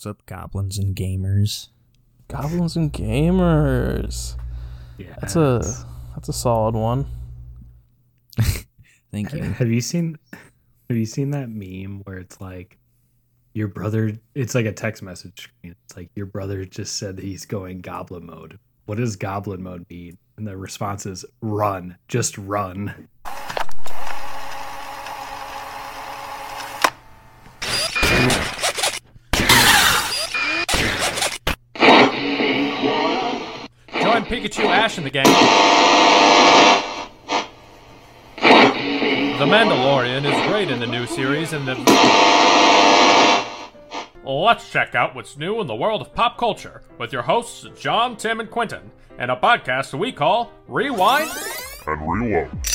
What's 0.00 0.06
up, 0.06 0.24
goblins 0.24 0.78
and 0.78 0.96
gamers? 0.96 1.68
Goblins 2.28 2.74
and 2.74 2.90
gamers. 2.90 4.34
Yeah. 4.96 5.14
That's 5.20 5.36
a 5.36 5.60
that's 6.14 6.30
a 6.30 6.32
solid 6.32 6.74
one. 6.74 7.04
Thank 9.12 9.34
you. 9.34 9.42
Have 9.42 9.68
you 9.68 9.82
seen 9.82 10.16
have 10.88 10.96
you 10.96 11.04
seen 11.04 11.32
that 11.32 11.50
meme 11.50 12.00
where 12.04 12.16
it's 12.16 12.40
like 12.40 12.78
your 13.52 13.68
brother 13.68 14.12
it's 14.34 14.54
like 14.54 14.64
a 14.64 14.72
text 14.72 15.02
message 15.02 15.42
screen. 15.42 15.76
It's 15.84 15.94
like 15.98 16.08
your 16.14 16.24
brother 16.24 16.64
just 16.64 16.96
said 16.96 17.18
that 17.18 17.24
he's 17.26 17.44
going 17.44 17.82
goblin 17.82 18.24
mode. 18.24 18.58
What 18.86 18.96
does 18.96 19.16
goblin 19.16 19.62
mode 19.62 19.84
mean? 19.90 20.16
And 20.38 20.46
the 20.46 20.56
response 20.56 21.04
is 21.04 21.26
run. 21.42 21.98
Just 22.08 22.38
run. 22.38 23.06
Pikachu, 34.30 34.64
Ash, 34.64 34.96
and 34.96 35.04
the 35.04 35.10
gang. 35.10 35.24
The 39.40 39.44
Mandalorian 39.44 40.24
is 40.24 40.48
great 40.48 40.70
in 40.70 40.78
the 40.78 40.86
new 40.86 41.04
series, 41.04 41.52
and 41.52 41.66
the. 41.66 41.74
Let's 44.22 44.70
check 44.70 44.94
out 44.94 45.16
what's 45.16 45.36
new 45.36 45.60
in 45.60 45.66
the 45.66 45.74
world 45.74 46.00
of 46.00 46.14
pop 46.14 46.38
culture 46.38 46.82
with 46.96 47.12
your 47.12 47.22
hosts, 47.22 47.66
John, 47.76 48.16
Tim, 48.16 48.38
and 48.38 48.48
Quentin, 48.48 48.92
and 49.18 49.32
a 49.32 49.36
podcast 49.36 49.98
we 49.98 50.12
call 50.12 50.52
Rewind. 50.68 51.28
and 51.88 52.08
reload. 52.08 52.69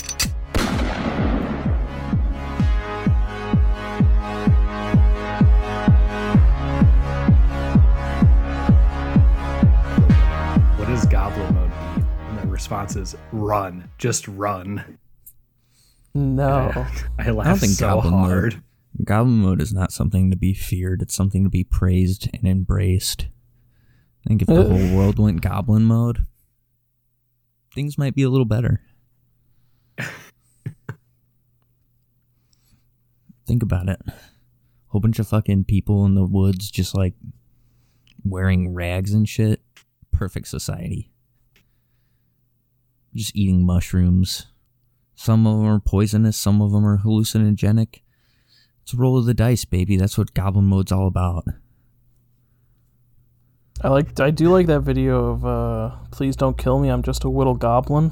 Response 12.66 12.96
is 12.96 13.16
run. 13.32 13.88
Just 14.00 14.28
run. 14.28 14.98
No. 16.16 16.88
I 17.20 17.30
laughed 17.30 17.62
think 17.62 17.74
so 17.74 17.86
goblin 17.88 18.12
mode- 18.12 18.28
hard. 18.28 18.64
Goblin 19.04 19.38
mode 19.38 19.62
is 19.62 19.72
not 19.72 19.92
something 19.92 20.32
to 20.32 20.36
be 20.38 20.56
feared. 20.56 21.04
It's 21.04 21.14
something 21.14 21.44
to 21.44 21.50
be 21.50 21.64
praised 21.64 22.28
and 22.34 22.46
embraced. 22.46 23.28
I 24.26 24.30
think 24.30 24.42
if 24.42 24.48
the 24.48 24.64
whole 24.64 24.98
world 24.98 25.20
went 25.20 25.42
goblin 25.42 25.84
mode, 25.84 26.26
things 27.76 28.00
might 28.00 28.16
be 28.16 28.24
a 28.24 28.30
little 28.30 28.46
better. 28.46 28.82
think 33.46 33.62
about 33.62 33.90
it. 33.90 34.02
Whole 34.88 35.02
bunch 35.02 35.20
of 35.20 35.28
fucking 35.28 35.66
people 35.66 36.04
in 36.06 36.16
the 36.16 36.26
woods 36.26 36.72
just 36.72 36.96
like 36.96 37.14
wearing 38.24 38.74
rags 38.74 39.14
and 39.14 39.30
shit. 39.30 39.62
Perfect 40.12 40.48
society. 40.48 41.12
Just 43.16 43.36
eating 43.36 43.66
mushrooms. 43.66 44.48
Some 45.16 45.48
of 45.48 45.58
them 45.58 45.68
are 45.68 45.80
poisonous, 45.80 46.36
some 46.36 46.62
of 46.62 46.72
them 46.72 46.86
are 46.86 46.98
hallucinogenic. 46.98 48.02
It's 48.84 48.94
a 48.94 48.98
roll 48.98 49.18
of 49.18 49.26
the 49.26 49.34
dice, 49.34 49.66
baby. 49.66 49.96
That's 49.98 50.18
what 50.18 50.34
goblin 50.34 50.66
mode's 50.66 50.92
all 50.92 51.08
about. 51.08 51.46
I 53.82 53.90
like 53.90 54.20
I 54.20 54.32
do 54.32 54.50
like 54.50 54.68
that 54.68 54.82
video 54.82 55.32
of 55.32 55.46
uh 55.46 55.96
please 56.12 56.36
don't 56.36 56.58
kill 56.58 56.80
me, 56.80 56.90
I'm 56.90 57.04
just 57.04 57.24
a 57.24 57.30
little 57.30 57.56
goblin. 57.56 58.12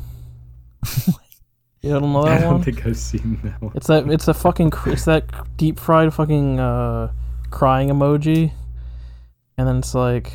you 1.81 1.91
don't 1.91 2.13
know 2.13 2.23
that 2.25 2.37
I 2.37 2.41
don't 2.41 2.53
one? 2.55 2.63
think 2.63 2.85
I've 2.85 2.97
seen 2.97 3.39
that 3.43 3.61
one. 3.61 3.71
It's 3.75 3.87
that 3.87 4.07
it's 4.09 4.27
a 4.27 4.33
fucking 4.33 4.71
it's 4.87 5.05
that 5.05 5.25
deep 5.57 5.79
fried 5.79 6.13
fucking 6.13 6.59
uh 6.59 7.11
crying 7.49 7.89
emoji. 7.89 8.51
And 9.57 9.67
then 9.67 9.77
it's 9.77 9.93
like 9.93 10.33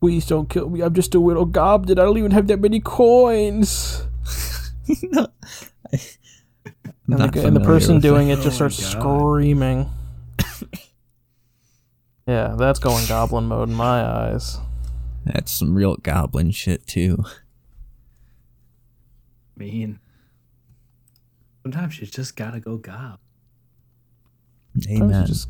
Please 0.00 0.26
don't 0.26 0.48
kill 0.48 0.70
me, 0.70 0.80
I'm 0.80 0.94
just 0.94 1.14
a 1.14 1.18
little 1.18 1.44
goblin, 1.44 1.98
I 1.98 2.02
don't 2.02 2.18
even 2.18 2.30
have 2.30 2.46
that 2.48 2.60
many 2.60 2.80
coins. 2.80 4.02
no, 5.02 5.26
I, 5.92 6.00
And 7.10 7.18
the, 7.32 7.46
and 7.46 7.56
the 7.56 7.60
person 7.60 7.98
doing 8.00 8.28
it 8.28 8.36
just 8.36 8.60
Oh 8.60 8.68
starts 8.68 8.94
God. 8.94 9.00
screaming. 9.02 9.90
yeah, 12.26 12.54
that's 12.56 12.78
going 12.78 13.06
goblin 13.08 13.46
mode 13.46 13.68
in 13.70 13.74
my 13.74 14.02
eyes. 14.02 14.58
That's 15.24 15.50
some 15.50 15.74
real 15.74 15.96
goblin 15.96 16.50
shit 16.52 16.86
too. 16.86 17.24
mean. 19.56 19.98
Sometimes 21.62 21.98
you 22.00 22.06
just 22.06 22.36
gotta 22.36 22.60
go 22.60 22.76
gob. 22.76 23.18
Amen. 24.88 25.26
just- 25.26 25.48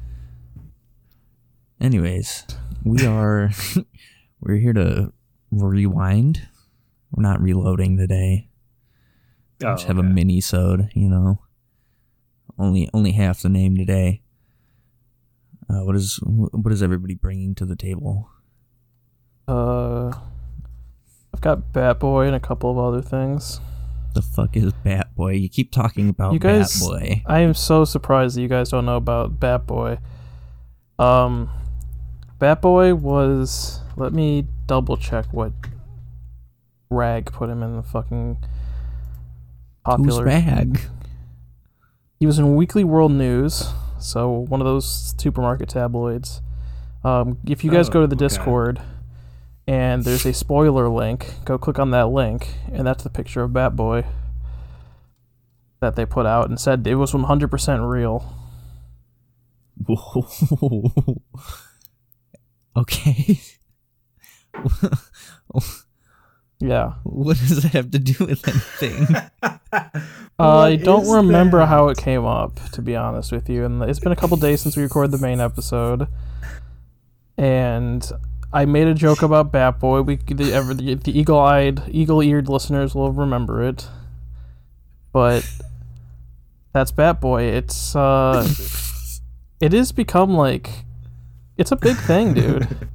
Anyways, 1.80 2.44
we 2.82 3.06
are 3.06 3.50
we're 4.40 4.56
here 4.56 4.72
to 4.72 5.12
rewind. 5.50 6.46
We're 7.12 7.22
not 7.22 7.40
reloading 7.40 7.96
today. 7.96 8.48
Oh, 9.64 9.72
Just 9.74 9.86
have 9.86 9.98
a 9.98 10.02
mini 10.02 10.40
sode, 10.40 10.90
you 10.94 11.08
know. 11.08 11.40
Only 12.58 12.88
only 12.92 13.12
half 13.12 13.40
the 13.40 13.48
name 13.48 13.76
today. 13.76 14.22
Uh, 15.70 15.84
what 15.84 15.94
is 15.96 16.18
what 16.22 16.72
is 16.72 16.82
everybody 16.82 17.14
bringing 17.14 17.54
to 17.56 17.64
the 17.66 17.76
table? 17.76 18.28
Uh, 19.46 20.08
I've 21.34 21.40
got 21.40 21.72
Bat 21.72 22.00
Boy 22.00 22.26
and 22.26 22.34
a 22.36 22.40
couple 22.40 22.70
of 22.70 22.78
other 22.78 23.02
things. 23.02 23.60
The 24.14 24.22
fuck 24.22 24.56
is 24.56 24.72
Bat 24.72 25.14
Boy? 25.14 25.32
You 25.32 25.48
keep 25.48 25.70
talking 25.70 26.08
about 26.08 26.32
You 26.32 26.38
guys- 26.38 26.80
Bat 26.80 26.88
Boy. 26.88 27.22
I 27.26 27.40
am 27.40 27.54
so 27.54 27.84
surprised 27.84 28.36
that 28.36 28.42
you 28.42 28.48
guys 28.48 28.70
don't 28.70 28.86
know 28.86 28.96
about 28.96 29.38
Bat 29.38 29.66
Boy. 29.66 29.98
Um, 30.98 31.48
Bat 32.38 32.62
Boy 32.62 32.94
was. 32.94 33.80
Let 33.96 34.12
me 34.12 34.46
double 34.66 34.96
check 34.96 35.26
what 35.32 35.52
rag 36.90 37.26
put 37.32 37.50
him 37.50 37.62
in 37.62 37.76
the 37.76 37.82
fucking 37.82 38.38
popular. 39.84 40.24
Who's. 40.24 40.44
Rag? 40.44 40.80
He 42.20 42.26
was 42.26 42.38
in 42.38 42.54
Weekly 42.56 42.84
World 42.84 43.12
News, 43.12 43.72
so 43.98 44.30
one 44.30 44.60
of 44.60 44.66
those 44.66 45.14
supermarket 45.18 45.68
tabloids. 45.68 46.40
Um, 47.04 47.38
if 47.46 47.62
you 47.64 47.70
guys 47.70 47.88
Oh, 47.88 47.92
go 47.92 48.00
to 48.02 48.06
the 48.08 48.16
okay. 48.16 48.24
Discord 48.24 48.80
and 49.68 50.02
there's 50.02 50.26
a 50.26 50.32
spoiler 50.32 50.88
link, 50.88 51.34
go 51.44 51.58
click 51.58 51.78
on 51.78 51.90
that 51.92 52.08
link, 52.08 52.54
and 52.72 52.86
that's 52.86 53.04
the 53.04 53.10
picture 53.10 53.42
of 53.42 53.52
Bat 53.52 53.76
Boy 53.76 54.04
that 55.80 55.94
they 55.94 56.04
put 56.06 56.26
out 56.26 56.48
and 56.48 56.58
said 56.58 56.84
it 56.86 56.96
was 56.96 57.12
100% 57.12 57.88
real. 57.88 58.34
Whoa. 59.86 61.22
okay. 62.80 63.40
Yeah. 66.60 66.94
what 67.04 67.36
does 67.38 67.62
that 67.62 67.72
have 67.72 67.90
to 67.92 67.98
do 67.98 68.26
with 68.26 68.46
anything? 68.48 69.06
I 70.38 70.76
don't 70.76 71.08
remember 71.08 71.58
that? 71.58 71.66
how 71.66 71.88
it 71.88 71.98
came 71.98 72.24
up, 72.24 72.58
to 72.72 72.82
be 72.82 72.96
honest 72.96 73.32
with 73.32 73.48
you. 73.48 73.64
And 73.64 73.82
it's 73.82 74.00
been 74.00 74.12
a 74.12 74.16
couple 74.16 74.36
days 74.36 74.60
since 74.60 74.76
we 74.76 74.82
recorded 74.82 75.12
the 75.12 75.18
main 75.18 75.40
episode. 75.40 76.08
And 77.36 78.10
I 78.52 78.64
made 78.64 78.88
a 78.88 78.94
joke 78.94 79.22
about 79.22 79.52
Bat 79.52 79.78
Boy. 79.78 80.02
We 80.02 80.16
the, 80.16 80.52
ever, 80.52 80.74
the, 80.74 80.94
the 80.94 81.16
eagle-eyed, 81.16 81.82
eagle-eared 81.88 82.48
listeners 82.48 82.94
will 82.94 83.12
remember 83.12 83.62
it. 83.62 83.88
But 85.12 85.48
that's 86.72 86.90
Bat 86.90 87.20
Boy. 87.20 87.42
It's 87.44 87.94
uh, 87.94 88.48
it 89.60 89.72
has 89.72 89.92
become 89.92 90.34
like, 90.34 90.70
it's 91.58 91.70
a 91.72 91.76
big 91.76 91.96
thing, 91.96 92.34
dude. 92.34 92.68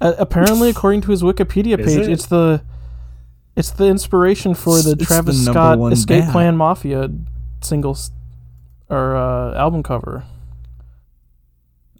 Uh, 0.00 0.12
apparently, 0.16 0.70
according 0.70 1.00
to 1.00 1.10
his 1.10 1.22
Wikipedia 1.24 1.76
page, 1.76 2.06
it? 2.06 2.08
it's 2.08 2.26
the 2.26 2.62
it's 3.56 3.72
the 3.72 3.86
inspiration 3.86 4.54
for 4.54 4.80
the 4.80 4.90
It's 4.92 5.00
the 5.00 5.04
Travis 5.06 5.44
number 5.44 5.52
Scott 5.58 5.92
Escape 5.92 6.22
bat. 6.22 6.30
Plan 6.32 6.56
Mafia 6.56 7.10
singles 7.62 8.12
or 8.88 9.16
uh, 9.16 9.54
album 9.56 9.82
cover. 9.82 10.22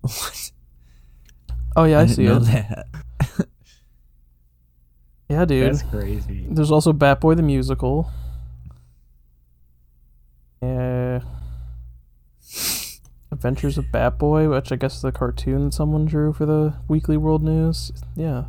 what? 0.03 0.52
Oh 1.75 1.82
yeah, 1.82 1.99
I, 1.99 2.02
I 2.02 2.06
see 2.06 2.22
know 2.22 2.37
it. 2.37 2.44
that. 2.44 2.87
Yeah, 5.28 5.44
dude. 5.44 5.69
That's 5.75 5.82
crazy. 5.82 6.46
There's 6.49 6.70
also 6.70 6.93
Bat 6.93 7.20
Boy 7.20 7.34
the 7.34 7.43
musical. 7.43 8.08
Yeah. 10.62 11.20
Adventures 13.38 13.79
of 13.79 13.93
Bat 13.93 14.19
Boy, 14.19 14.49
which 14.49 14.73
I 14.73 14.76
guess 14.76 14.96
is 14.96 15.02
the 15.02 15.12
cartoon 15.12 15.70
someone 15.70 16.06
drew 16.06 16.32
for 16.32 16.44
the 16.44 16.75
Weekly 16.88 17.17
World 17.17 17.40
News. 17.40 17.93
Yeah. 18.17 18.46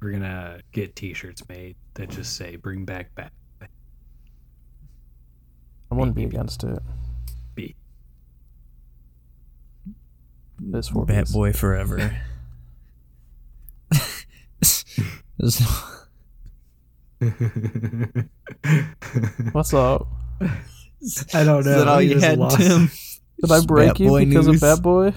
We're 0.00 0.12
gonna 0.12 0.60
get 0.72 0.96
T-shirts 0.96 1.46
made 1.46 1.76
that 1.92 2.08
just 2.08 2.36
say 2.36 2.56
"Bring 2.56 2.86
back 2.86 3.14
Bat." 3.14 3.32
I 3.60 3.66
wouldn't 5.94 6.16
be 6.16 6.24
against 6.24 6.64
it. 6.64 6.78
B. 7.54 7.74
This 10.58 10.88
for 10.88 11.04
Bat. 11.04 11.30
Boy 11.30 11.52
forever. 11.52 12.16
What's 19.52 19.74
up? 19.74 20.06
I 21.34 21.44
don't 21.44 21.60
Is 21.60 21.66
know. 21.66 21.78
that 21.78 21.88
all 21.88 22.02
you 22.02 22.18
had, 22.18 22.38
lost- 22.38 22.56
Tim? 22.58 22.90
Did 23.40 23.52
I 23.52 23.60
break 23.64 23.88
Bat 23.90 24.00
you 24.00 24.18
because 24.18 24.46
news. 24.48 24.56
of 24.56 24.60
Bat 24.60 24.82
Boy? 24.82 25.14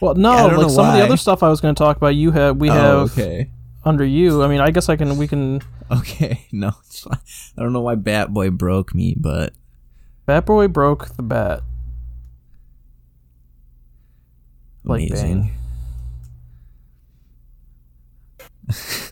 Well, 0.00 0.14
no. 0.14 0.32
Yeah, 0.34 0.56
like 0.56 0.70
some 0.70 0.86
of 0.88 0.94
the 0.94 1.02
other 1.02 1.16
stuff 1.16 1.42
I 1.42 1.48
was 1.48 1.60
going 1.62 1.74
to 1.74 1.78
talk 1.78 1.96
about, 1.96 2.08
you 2.14 2.32
have 2.32 2.58
we 2.58 2.68
Oh, 2.68 2.74
have 2.74 3.12
okay. 3.12 3.50
under 3.82 4.04
you. 4.04 4.42
I 4.42 4.48
mean, 4.48 4.60
I 4.60 4.70
guess 4.70 4.90
I 4.90 4.96
can. 4.96 5.16
We 5.16 5.26
can. 5.26 5.62
Okay, 5.90 6.46
no, 6.52 6.72
it's 6.86 7.00
fine. 7.00 7.18
I 7.56 7.62
don't 7.62 7.72
know 7.72 7.80
why 7.80 7.94
Bat 7.94 8.34
Boy 8.34 8.50
broke 8.50 8.94
me, 8.94 9.14
but 9.18 9.54
Bat 10.26 10.44
Boy 10.46 10.68
broke 10.68 11.16
the 11.16 11.22
bat. 11.22 11.62
Like 14.84 15.08
amazing. 15.08 15.52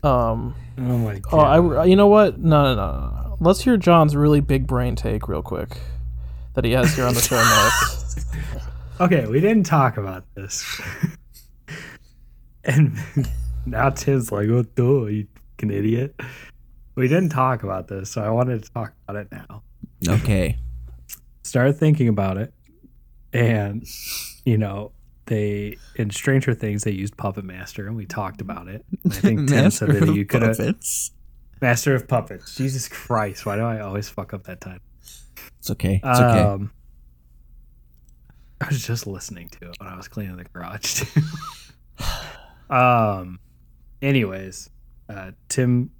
Um. 0.03 0.55
Oh 0.77 0.81
my 0.97 1.15
Oh, 1.31 1.37
god. 1.37 1.77
I. 1.77 1.85
You 1.85 1.95
know 1.95 2.07
what? 2.07 2.39
No, 2.39 2.63
no, 2.63 2.75
no, 2.75 2.91
no, 2.91 3.09
no. 3.29 3.37
Let's 3.39 3.61
hear 3.61 3.77
John's 3.77 4.15
really 4.15 4.39
big 4.41 4.65
brain 4.67 4.95
take 4.95 5.27
real 5.27 5.41
quick 5.41 5.77
that 6.55 6.65
he 6.65 6.71
has 6.71 6.95
here 6.95 7.05
on 7.05 7.13
the 7.13 7.21
show 7.21 7.35
notes. 7.37 8.25
Okay, 9.01 9.25
we 9.27 9.39
didn't 9.39 9.65
talk 9.65 9.95
about 9.95 10.25
this. 10.35 10.81
and 12.65 12.97
now 13.65 13.89
Tim's 13.91 14.29
like, 14.29 14.49
oh, 14.49 14.63
duh, 14.63 15.05
you 15.05 15.25
fucking 15.55 15.71
idiot. 15.71 16.19
We 16.95 17.07
didn't 17.07 17.29
talk 17.29 17.63
about 17.63 17.87
this, 17.87 18.09
so 18.11 18.21
I 18.21 18.29
wanted 18.29 18.61
to 18.63 18.71
talk 18.73 18.91
about 19.07 19.21
it 19.21 19.31
now. 19.31 19.63
Okay, 20.05 20.57
Started 21.43 21.77
thinking 21.77 22.09
about 22.09 22.35
it, 22.37 22.53
and, 23.31 23.85
you 24.43 24.57
know, 24.57 24.91
they, 25.29 25.77
in 25.95 26.09
Stranger 26.09 26.53
Things, 26.53 26.83
they 26.83 26.91
used 26.91 27.15
Puppet 27.17 27.45
Master, 27.45 27.87
and 27.87 27.95
we 27.95 28.05
talked 28.05 28.41
about 28.41 28.67
it. 28.67 28.83
I 29.05 29.09
think 29.13 29.47
Tim 29.49 29.71
said 29.71 29.89
that 29.89 30.13
you 30.13 30.25
could 30.25 30.41
have. 30.41 30.57
Puppets. 30.57 31.11
Master 31.61 31.95
of 31.95 32.07
Puppets. 32.07 32.55
Jesus 32.55 32.87
Christ, 32.87 33.45
why 33.45 33.55
do 33.55 33.63
I 33.63 33.79
always 33.79 34.09
fuck 34.09 34.33
up 34.33 34.43
that 34.45 34.59
time? 34.61 34.81
It's 35.59 35.69
okay. 35.71 36.01
It's 36.03 36.19
okay. 36.19 36.39
Um, 36.41 36.71
I 38.61 38.67
was 38.67 38.85
just 38.85 39.07
listening 39.07 39.49
to 39.49 39.69
it 39.69 39.75
when 39.79 39.87
I 39.89 39.95
was 39.95 40.07
cleaning 40.07 40.35
the 40.37 40.43
garage 40.45 41.03
too. 41.03 41.21
um. 42.69 43.39
Anyways, 44.01 44.69
uh, 45.09 45.31
Tim, 45.49 45.91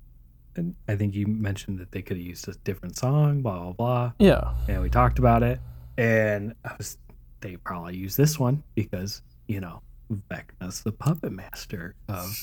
I 0.87 0.95
think 0.95 1.13
you 1.15 1.27
mentioned 1.27 1.79
that 1.79 1.91
they 1.91 2.01
could 2.01 2.15
have 2.15 2.25
used 2.25 2.47
a 2.47 2.53
different 2.63 2.97
song, 2.97 3.41
blah 3.41 3.59
blah 3.59 3.71
blah, 3.73 4.11
Yeah. 4.19 4.53
and 4.69 4.81
we 4.81 4.89
talked 4.89 5.19
about 5.19 5.43
it. 5.43 5.59
And 5.97 6.55
I 6.63 6.71
was, 6.77 6.97
they 7.41 7.55
probably 7.57 7.95
use 7.95 8.15
this 8.15 8.37
one 8.39 8.63
because 8.75 9.21
you 9.47 9.59
know 9.59 9.81
Vecna's 10.29 10.81
the 10.81 10.91
puppet 10.91 11.31
master 11.31 11.95
of 12.07 12.35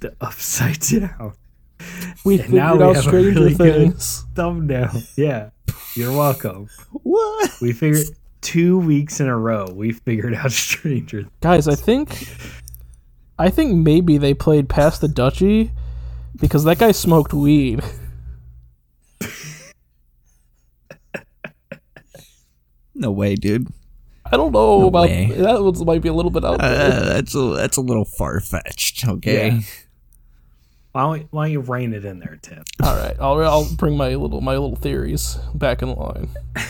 the 0.00 0.14
Upside 0.20 0.80
Down. 0.90 1.32
We 2.24 2.34
And 2.34 2.44
figured 2.44 2.54
now 2.54 2.76
we 2.76 2.82
out 2.84 2.96
have 2.96 3.04
a 3.04 3.08
Stranger 3.08 3.40
really 3.40 3.54
good- 3.54 3.74
Things. 3.74 4.24
Thumbnail. 4.34 4.90
Yeah, 5.16 5.50
you're 5.94 6.12
welcome. 6.16 6.68
what? 7.02 7.50
We 7.60 7.72
figured 7.72 8.06
two 8.40 8.78
weeks 8.78 9.18
in 9.20 9.26
a 9.26 9.36
row 9.36 9.66
we 9.72 9.92
figured 9.92 10.34
out 10.34 10.52
Stranger. 10.52 11.22
Things. 11.22 11.32
Guys, 11.40 11.68
I 11.68 11.74
think 11.74 12.28
I 13.38 13.50
think 13.50 13.74
maybe 13.74 14.16
they 14.18 14.32
played 14.34 14.68
past 14.68 15.00
the 15.02 15.08
Dutchie 15.08 15.70
because 16.40 16.64
that 16.64 16.78
guy 16.78 16.92
smoked 16.92 17.34
weed. 17.34 17.82
No 22.94 23.10
way, 23.10 23.34
dude. 23.34 23.68
I 24.32 24.36
don't 24.36 24.52
know 24.52 24.80
No 24.80 24.88
about 24.88 25.08
way. 25.08 25.26
that. 25.36 25.62
Was, 25.62 25.84
might 25.84 26.02
be 26.02 26.08
a 26.08 26.14
little 26.14 26.30
bit 26.30 26.44
out 26.44 26.58
there. 26.58 26.92
Uh, 26.92 27.00
that's 27.04 27.34
a 27.34 27.38
that's 27.54 27.76
a 27.76 27.80
little 27.80 28.04
far 28.04 28.40
fetched. 28.40 29.06
Okay. 29.06 29.50
Yeah. 29.50 29.60
Why 30.92 31.02
don't, 31.02 31.32
why 31.32 31.44
don't 31.44 31.52
you 31.52 31.60
rein 31.60 31.92
it 31.92 32.04
in 32.06 32.20
there, 32.20 32.38
Tim? 32.40 32.64
All 32.82 32.96
right, 32.96 33.16
I'll 33.20 33.38
I'll 33.42 33.74
bring 33.76 33.96
my 33.96 34.14
little 34.14 34.40
my 34.40 34.52
little 34.52 34.76
theories 34.76 35.38
back 35.54 35.82
in 35.82 35.94
line. 35.94 36.30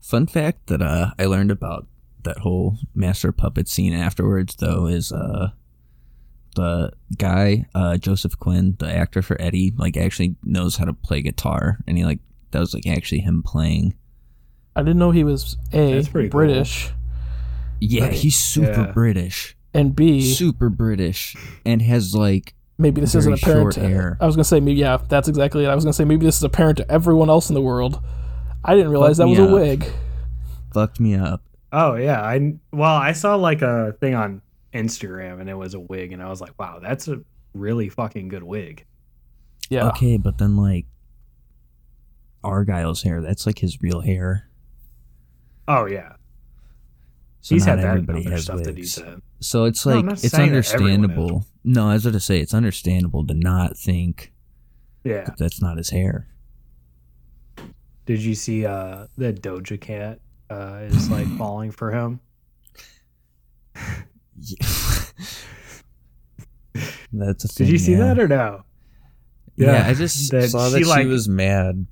Fun 0.00 0.26
fact 0.26 0.66
that 0.66 0.82
uh, 0.82 1.12
I 1.18 1.26
learned 1.26 1.50
about 1.50 1.86
that 2.24 2.38
whole 2.38 2.76
master 2.94 3.32
puppet 3.32 3.68
scene 3.68 3.94
afterwards, 3.94 4.56
though, 4.56 4.86
is 4.86 5.10
uh, 5.12 5.50
the 6.56 6.92
guy 7.16 7.64
uh, 7.74 7.96
Joseph 7.96 8.38
Quinn, 8.38 8.76
the 8.78 8.92
actor 8.92 9.22
for 9.22 9.40
Eddie, 9.40 9.72
like 9.76 9.96
actually 9.96 10.36
knows 10.42 10.76
how 10.76 10.84
to 10.84 10.92
play 10.92 11.22
guitar, 11.22 11.78
and 11.86 11.96
he 11.96 12.04
like 12.04 12.18
that 12.50 12.60
was 12.60 12.74
like 12.74 12.86
actually 12.86 13.20
him 13.20 13.42
playing. 13.42 13.94
I 14.74 14.82
didn't 14.82 14.98
know 14.98 15.10
he 15.10 15.24
was 15.24 15.56
a 15.72 15.94
That's 15.94 16.08
pretty 16.08 16.28
cool. 16.28 16.38
British 16.40 16.90
Yeah, 17.80 18.04
Right. 18.04 18.12
he's 18.12 18.36
super 18.36 18.82
Yeah. 18.82 18.92
British, 18.92 19.56
and 19.74 19.94
B 19.96 20.20
super 20.22 20.68
British, 20.70 21.36
and 21.66 21.82
has 21.82 22.14
like 22.14 22.54
maybe 22.78 23.00
this 23.00 23.12
very 23.12 23.20
isn't 23.20 23.34
apparent. 23.34 23.62
short 23.62 23.74
To, 23.74 23.80
hair. 23.88 24.16
I 24.20 24.26
was 24.26 24.36
gonna 24.36 24.44
say 24.44 24.60
maybe 24.60 24.78
yeah, 24.80 24.98
that's 25.08 25.28
exactly 25.28 25.64
it. 25.64 25.68
I 25.68 25.74
was 25.74 25.84
gonna 25.84 25.92
say 25.92 26.04
maybe 26.04 26.24
this 26.24 26.36
is 26.36 26.42
apparent 26.42 26.78
to 26.78 26.90
everyone 26.90 27.28
else 27.28 27.48
in 27.50 27.54
the 27.54 27.60
world. 27.60 28.00
I 28.64 28.74
didn't 28.76 28.90
realize 28.90 29.16
Fuck 29.18 29.24
that 29.26 29.28
was 29.30 29.38
me 29.38 29.44
a 29.44 29.48
up. 29.48 29.52
wig. 29.54 29.86
fucked 30.72 31.00
me 31.00 31.14
up. 31.16 31.42
Oh 31.72 31.96
yeah, 31.96 32.20
I 32.22 32.54
well 32.72 32.94
I 32.94 33.12
saw 33.12 33.34
like 33.34 33.62
a 33.62 33.94
thing 34.00 34.14
on 34.14 34.40
Instagram 34.72 35.40
and 35.40 35.50
it 35.50 35.54
was 35.54 35.74
a 35.74 35.80
wig 35.80 36.12
and 36.12 36.22
I 36.22 36.28
was 36.30 36.40
like, 36.40 36.52
wow, 36.58 36.78
that's 36.80 37.08
a 37.08 37.20
really 37.54 37.88
fucking 37.88 38.28
good 38.28 38.42
wig. 38.44 38.84
Yeah, 39.68 39.88
Okay, 39.88 40.16
but 40.18 40.38
then 40.38 40.56
like 40.56 40.86
Argyle's 42.44 43.02
hair, 43.02 43.20
that's 43.20 43.46
like 43.46 43.58
his 43.58 43.80
real 43.82 44.00
hair. 44.00 44.48
Oh 45.68 45.86
yeah, 45.86 46.12
So 47.40 47.54
he's 47.54 47.64
had 47.64 47.78
that 47.78 47.84
in 47.84 47.90
everybody 47.90 48.20
other 48.26 48.30
has 48.32 48.44
stuff 48.44 48.62
that 48.64 48.74
wigs. 48.74 48.96
he's 48.96 49.04
in. 49.06 49.22
So 49.40 49.64
it's 49.64 49.86
like 49.86 50.04
not 50.04 50.12
it's 50.24 50.30
saying 50.30 50.52
that 50.52 50.72
everyone 50.72 50.94
understandable. 50.94 51.46
No, 51.64 51.90
as 51.90 51.90
I 51.90 51.94
was 51.94 52.02
going 52.04 52.12
to 52.14 52.20
say 52.20 52.40
it's 52.40 52.54
understandable 52.54 53.26
to 53.26 53.34
not 53.34 53.76
think 53.76 54.32
Yeah. 55.04 55.24
that 55.24 55.38
that's 55.38 55.60
not 55.62 55.76
his 55.78 55.90
hair. 55.90 56.28
Did 58.06 58.20
you 58.20 58.34
see 58.34 58.66
uh 58.66 59.06
the 59.16 59.32
Doja 59.32 59.80
Cat 59.80 60.18
uh 60.50 60.80
is 60.86 61.08
like 61.10 61.26
falling 61.38 61.70
for 61.70 61.92
him? 61.92 62.20
Yeah. 64.36 64.56
that's 67.12 67.44
a 67.44 67.48
Did 67.54 67.68
you 67.68 67.78
see 67.78 67.92
yeah. 67.92 67.98
that 68.14 68.18
or 68.18 68.26
no? 68.28 68.64
Yeah, 69.56 69.72
Yeah, 69.84 69.88
I 69.88 69.94
just 69.94 70.30
that 70.32 70.48
saw 70.50 70.66
she, 70.68 70.72
that 70.72 70.78
she 70.80 70.84
like- 70.84 71.06
was 71.06 71.28
mad 71.28 71.86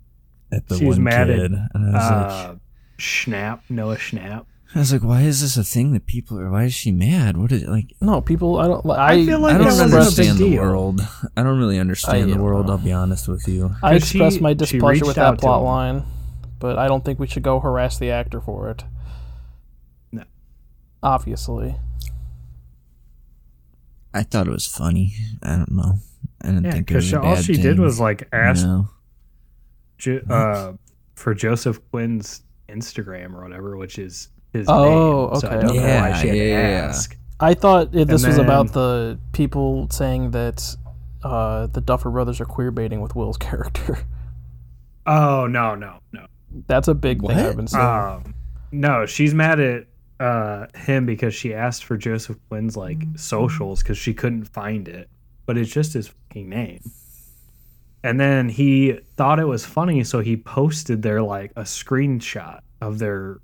at 0.53 0.67
the 0.69 0.79
she 0.79 0.85
was 0.87 0.97
one 0.97 1.05
mad 1.05 1.31
at, 1.31 1.37
kid, 1.37 1.53
and 1.53 1.69
I 1.75 1.79
was 1.79 2.11
like, 2.11 2.31
Uh, 2.51 2.55
Schnapp, 3.01 3.61
Noah 3.69 3.97
Schnapp. 3.97 4.47
I 4.75 4.79
was 4.79 4.93
like, 4.93 5.03
why 5.03 5.23
is 5.23 5.41
this 5.41 5.57
a 5.57 5.65
thing 5.65 5.93
that 5.95 6.07
people 6.07 6.39
are? 6.39 6.49
Why 6.49 6.65
is 6.65 6.75
she 6.75 6.93
mad? 6.93 7.37
What 7.37 7.51
is 7.51 7.65
it 7.65 7.69
like? 7.69 7.93
no, 8.01 8.21
people. 8.21 8.59
I 8.59 8.69
don't. 8.69 8.87
I, 8.89 9.13
I 9.15 9.27
feel 9.27 9.41
like 9.41 9.55
I 9.57 9.59
don't 9.59 9.67
wasn't 9.67 9.89
a 9.91 9.95
big 9.95 10.01
understand 10.01 10.39
the 10.39 10.51
deal. 10.51 10.63
world. 10.63 11.01
I 11.37 11.43
don't 11.43 11.59
really 11.59 11.79
understand 11.81 12.31
I- 12.31 12.35
the 12.37 12.41
world. 12.41 12.71
I'll 12.71 12.79
be 12.79 12.93
honest 12.93 13.27
with 13.27 13.49
you. 13.49 13.75
I 13.83 13.99
'Cause 13.99 14.09
she- 14.09 14.19
expressed 14.19 14.41
my 14.41 14.53
displeasure 14.55 15.05
with 15.07 15.17
that 15.17 15.39
plot 15.39 15.65
line, 15.65 16.05
but 16.61 16.79
I 16.79 16.87
don't 16.87 17.05
think 17.05 17.19
we 17.19 17.27
should 17.27 17.43
go 17.43 17.59
harass 17.59 17.99
the 17.99 18.11
actor 18.13 18.41
for 18.41 18.71
it. 18.71 18.85
No. 20.13 20.23
Obviously. 21.03 21.75
I 24.15 24.23
thought 24.23 24.47
it 24.47 24.51
was 24.53 24.67
funny. 24.67 25.15
I 25.43 25.57
don't 25.57 25.73
know. 25.73 25.95
I 26.43 26.47
didn't 26.49 26.65
Yeah, 26.65 26.73
think 26.73 26.91
it 26.91 26.95
was 26.97 27.11
because 27.11 27.13
a 27.25 27.27
all 27.29 27.35
bad 27.35 27.45
she 27.45 27.55
thing. 27.55 27.63
did 27.63 27.79
was 27.81 28.01
like 28.01 28.29
ask 28.33 28.65
No. 28.65 28.89
Jo- 29.99 30.23
uh, 30.31 30.73
for 31.15 31.35
Joseph 31.35 31.81
Quinn's 31.91 32.43
Instagram 32.71 33.35
or 33.35 33.43
whatever, 33.43 33.77
which 33.77 33.99
is 33.99 34.29
his 34.53 34.67
name. 34.69 34.77
Oh, 34.77 35.31
name. 35.31 35.41
So 35.41 35.49
I 35.49 35.55
okay, 35.57 35.67
don't 35.67 35.77
know 35.77 35.83
why 35.83 36.21
she 36.21 36.29
had 36.29 36.37
Yeah, 36.37 36.43
to 36.43 36.49
yeah, 36.49 36.69
yeah. 36.69 36.87
ask. 36.89 37.17
I 37.41 37.55
thought 37.55 37.93
this 37.93 38.03
And 38.23 38.29
was 38.29 38.39
about 38.39 38.73
the 38.73 39.19
people 39.33 39.89
saying 39.91 40.33
that 40.33 40.77
uh, 41.23 41.67
the 41.69 41.81
Duffer 41.81 42.11
Brothers 42.11 42.41
are 42.41 42.45
queer 42.47 42.71
baiting 42.71 43.01
with 43.01 43.15
Will's 43.17 43.37
character. 43.49 43.99
Oh 45.07 45.47
no, 45.47 45.75
no, 45.75 46.01
no. 46.13 46.27
That's 46.67 46.89
a 46.89 46.95
big 46.95 47.21
thing 47.21 47.31
I've 47.39 47.57
been 47.57 47.67
seeing. 47.69 47.83
Um, 47.83 48.35
no, 48.73 49.07
she's 49.07 49.35
mad 49.35 49.61
at 49.61 49.87
uh, 50.19 50.67
him 50.75 51.07
because 51.07 51.35
she 51.35 51.55
asked 51.55 51.85
for 51.85 51.97
Joseph 51.97 52.37
Quinn's 52.49 52.77
like 52.77 53.03
socials 53.17 53.83
because 53.83 53.97
she 53.99 54.13
couldn't 54.13 54.45
find 54.45 54.87
it, 54.89 55.09
but 55.47 55.57
it's 55.57 55.71
just 55.71 55.95
his 55.95 56.09
fucking 56.09 56.49
name. 56.49 56.81
And 58.03 58.19
then 58.19 58.49
he 58.49 58.99
thought 59.17 59.39
it 59.39 59.47
was 59.47 59.67
funny, 59.67 60.05
so 60.05 60.21
he 60.21 60.37
posted 60.37 61.03
their 61.03 61.21
like 61.23 61.53
a 61.57 61.63
screenshot 61.63 62.61
of 62.81 62.99
their 62.99 63.41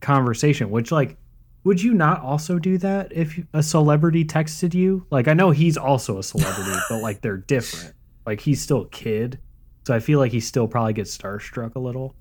conversation. 0.00 0.70
Which 0.70 0.90
like, 0.90 1.16
would 1.62 1.80
you 1.80 1.94
not 1.94 2.20
also 2.20 2.58
do 2.58 2.78
that 2.78 3.12
if 3.12 3.38
a 3.52 3.62
celebrity 3.62 4.24
texted 4.24 4.74
you? 4.74 5.06
Like, 5.10 5.28
I 5.28 5.34
know 5.34 5.50
he's 5.50 5.76
also 5.76 6.18
a 6.18 6.22
celebrity, 6.22 6.78
but 6.88 7.00
like 7.00 7.20
they're 7.20 7.36
different. 7.48 7.94
Like 8.26 8.40
he's 8.40 8.60
still 8.60 8.82
a 8.82 8.88
kid, 8.88 9.38
so 9.86 9.94
I 9.94 10.00
feel 10.00 10.18
like 10.18 10.32
he 10.32 10.40
still 10.40 10.66
probably 10.66 10.92
gets 10.92 11.16
starstruck 11.16 11.76
a 11.76 11.80
little. 11.80 12.16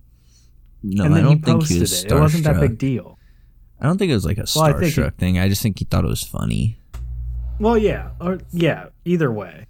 No, 0.83 1.03
and 1.03 1.15
I 1.15 1.21
don't 1.21 1.37
he 1.37 1.43
think 1.43 1.67
he 1.67 1.79
was 1.79 2.03
it. 2.05 2.11
It 2.11 2.19
wasn't 2.19 2.43
that 2.45 2.59
big 2.59 2.77
deal. 2.77 3.17
I 3.81 3.85
don't 3.85 3.97
think 3.97 4.11
it 4.11 4.13
was 4.13 4.25
like 4.25 4.37
a 4.37 4.45
Well, 4.55 4.65
I 4.65 4.73
starstruck 4.73 5.15
thing. 5.15 5.39
I 5.39 5.49
just 5.49 5.61
think 5.63 5.79
he 5.79 5.85
thought 5.85 6.05
it 6.05 6.09
was 6.09 6.23
funny. 6.23 6.79
Well, 7.59 7.77
yeah, 7.77 8.11
or 8.21 8.39
yeah, 8.51 8.87
either 9.03 9.31
way. 9.31 9.65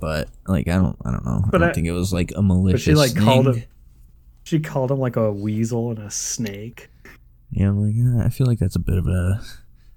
But 0.00 0.28
like, 0.46 0.68
I 0.68 0.76
don't, 0.76 0.96
I 1.04 1.10
don't 1.10 1.24
know. 1.24 1.42
But 1.50 1.56
I 1.56 1.58
don't 1.66 1.70
I- 1.70 1.74
think 1.74 1.86
it 1.86 1.92
was 1.92 2.12
like 2.12 2.32
a 2.36 2.42
malicious. 2.42 2.84
But 2.86 2.90
she 2.90 2.94
like 2.94 3.16
called 3.16 3.56
him. 3.56 3.64
She 4.44 4.60
called 4.60 4.90
him 4.90 4.98
like 4.98 5.16
a 5.16 5.30
weasel 5.32 5.90
and 5.90 5.98
a 5.98 6.10
snake. 6.10 6.88
Yeah, 7.50 7.68
I'm 7.68 7.80
like, 7.80 8.22
eh, 8.22 8.26
I 8.26 8.30
feel 8.30 8.46
like 8.46 8.58
that's 8.58 8.76
a 8.76 8.80
bit 8.80 8.96
of 8.98 9.06
a, 9.06 9.40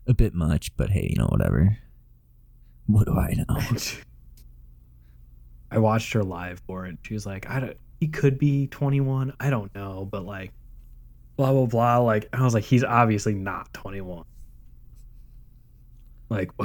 a 0.08 0.14
bit 0.14 0.34
much. 0.34 0.76
But 0.76 0.90
hey, 0.90 1.08
you 1.10 1.18
know, 1.22 1.28
whatever. 1.28 1.78
What 2.88 3.06
do 3.06 3.14
I 3.14 3.34
know? 3.48 3.60
I 5.72 5.78
watched 5.78 6.12
her 6.14 6.24
live 6.24 6.62
for 6.68 6.86
it. 6.86 6.98
She 7.04 7.14
was 7.14 7.26
like, 7.26 7.50
I 7.50 7.60
don't, 7.62 7.78
he 8.00 8.08
could 8.08 8.38
be 8.38 8.68
21. 8.68 9.34
I 9.40 9.50
don't 9.50 9.74
know, 9.74 10.06
but 10.10 10.26
like 10.26 10.52
blah 11.38 11.54
blah 11.54 11.66
blah. 11.68 11.98
Like 12.00 12.28
I 12.34 12.44
was 12.44 12.54
like, 12.54 12.66
he's 12.66 12.84
obviously 12.84 13.36
not 13.36 13.74
21. 13.74 14.26
Like 16.30 16.52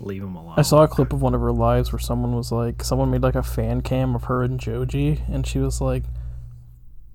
leave 0.00 0.22
him 0.22 0.34
alone. 0.36 0.54
I 0.56 0.62
saw 0.62 0.82
a 0.82 0.88
clip 0.88 1.12
of 1.12 1.22
one 1.22 1.34
of 1.34 1.40
her 1.40 1.52
lives 1.52 1.92
where 1.92 1.98
someone 1.98 2.34
was 2.34 2.50
like, 2.52 2.82
someone 2.82 3.10
made 3.10 3.22
like 3.22 3.34
a 3.34 3.42
fan 3.42 3.80
cam 3.82 4.14
of 4.14 4.24
her 4.24 4.42
and 4.42 4.58
Joji, 4.58 5.22
and 5.30 5.46
she 5.46 5.58
was 5.58 5.80
like, 5.80 6.04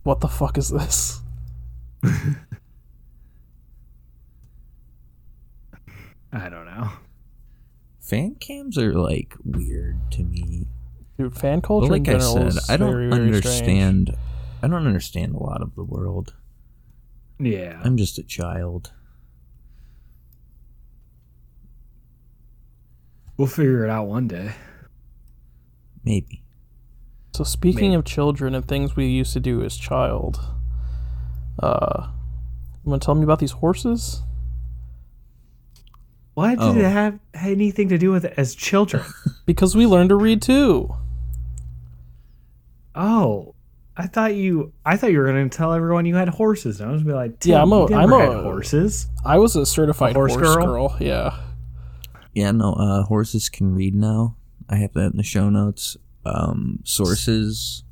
"What 0.04 0.20
the 0.22 0.28
fuck 0.28 0.58
is 0.58 0.70
this?" 0.70 1.22
I 6.32 6.50
don't 6.50 6.66
know. 6.66 6.90
Fan 8.00 8.36
cams 8.36 8.78
are 8.78 8.94
like 8.94 9.36
weird 9.44 9.98
to 10.12 10.24
me. 10.24 10.68
Dude, 11.18 11.36
fan 11.36 11.62
culture 11.62 11.88
But 11.88 12.00
like 12.00 12.08
in 12.08 12.16
I 12.16 12.20
said, 12.20 12.48
is 12.48 12.70
I 12.70 12.78
don't 12.78 12.92
very, 12.92 13.10
very 13.10 13.42
strange. 13.42 13.46
understand. 13.46 14.18
I 14.62 14.68
don't 14.68 14.86
understand 14.88 15.36
a 15.36 15.40
lot 15.40 15.62
of 15.62 15.76
the 15.76 15.84
world. 15.84 16.34
Yeah. 17.40 17.80
I'm 17.84 17.98
just 17.98 18.18
a 18.18 18.24
child. 18.24 18.92
We'll 23.38 23.48
figure 23.48 23.84
it 23.86 23.90
out 23.90 24.08
one 24.08 24.28
day. 24.28 24.54
Maybe. 26.04 26.44
So 27.36 27.44
speaking 27.44 27.90
Maybe. 27.92 27.96
of 28.00 28.06
children 28.06 28.56
and 28.56 28.68
things 28.68 28.96
we 28.96 29.06
used 29.08 29.34
to 29.34 29.40
do 29.40 29.64
as 29.64 29.78
child, 29.78 30.40
uh, 31.62 32.08
you 32.84 32.90
want 32.90 33.02
to 33.02 33.06
tell 33.06 33.14
me 33.16 33.24
about 33.24 33.40
these 33.40 33.52
horses? 33.52 34.24
What 36.34 36.58
Oh. 36.60 36.74
did 36.74 36.84
it 36.84 36.90
have 36.90 37.20
anything 37.34 37.90
to 37.90 37.98
do 37.98 38.12
with 38.12 38.26
it 38.26 38.34
as 38.38 38.56
children? 38.56 39.04
Because 39.46 39.76
we 39.76 39.86
learned 39.86 40.10
to 40.10 40.16
read 40.16 40.42
too. 40.42 40.94
oh, 42.96 43.54
I 43.96 44.06
thought 44.08 44.36
you. 44.36 44.74
I 44.86 44.98
thought 44.98 45.12
you 45.12 45.20
were 45.20 45.26
going 45.32 45.50
to 45.50 45.56
tell 45.58 45.72
everyone 45.74 46.06
you 46.06 46.16
had 46.16 46.30
horses. 46.30 46.82
And 46.82 46.90
I 46.90 46.94
was 46.94 47.02
gonna 47.04 47.14
be 47.14 47.16
like, 47.18 47.46
Yeah, 47.46 47.62
I'm 47.62 47.70
"Tim, 47.70 47.78
a- 47.78 47.90
you 47.90 47.96
I'm 47.96 48.10
never 48.10 48.24
a- 48.24 48.44
horses. 48.44 49.08
I 49.26 49.38
was 49.38 49.56
a 49.56 49.66
certified 49.66 50.16
horse 50.16 50.34
horse, 50.36 50.56
girl? 50.56 50.66
girl? 50.66 50.98
Yeah. 51.00 51.38
Yeah, 52.38 52.52
no, 52.52 52.74
uh, 52.74 53.02
horses 53.06 53.50
can 53.50 53.74
read 53.74 53.96
now. 53.96 54.36
I 54.70 54.76
have 54.76 54.94
that 54.94 55.12
in 55.12 55.18
the 55.18 55.24
show 55.24 55.50
notes. 55.50 55.98
Um, 56.24 56.82
sources. 56.84 57.84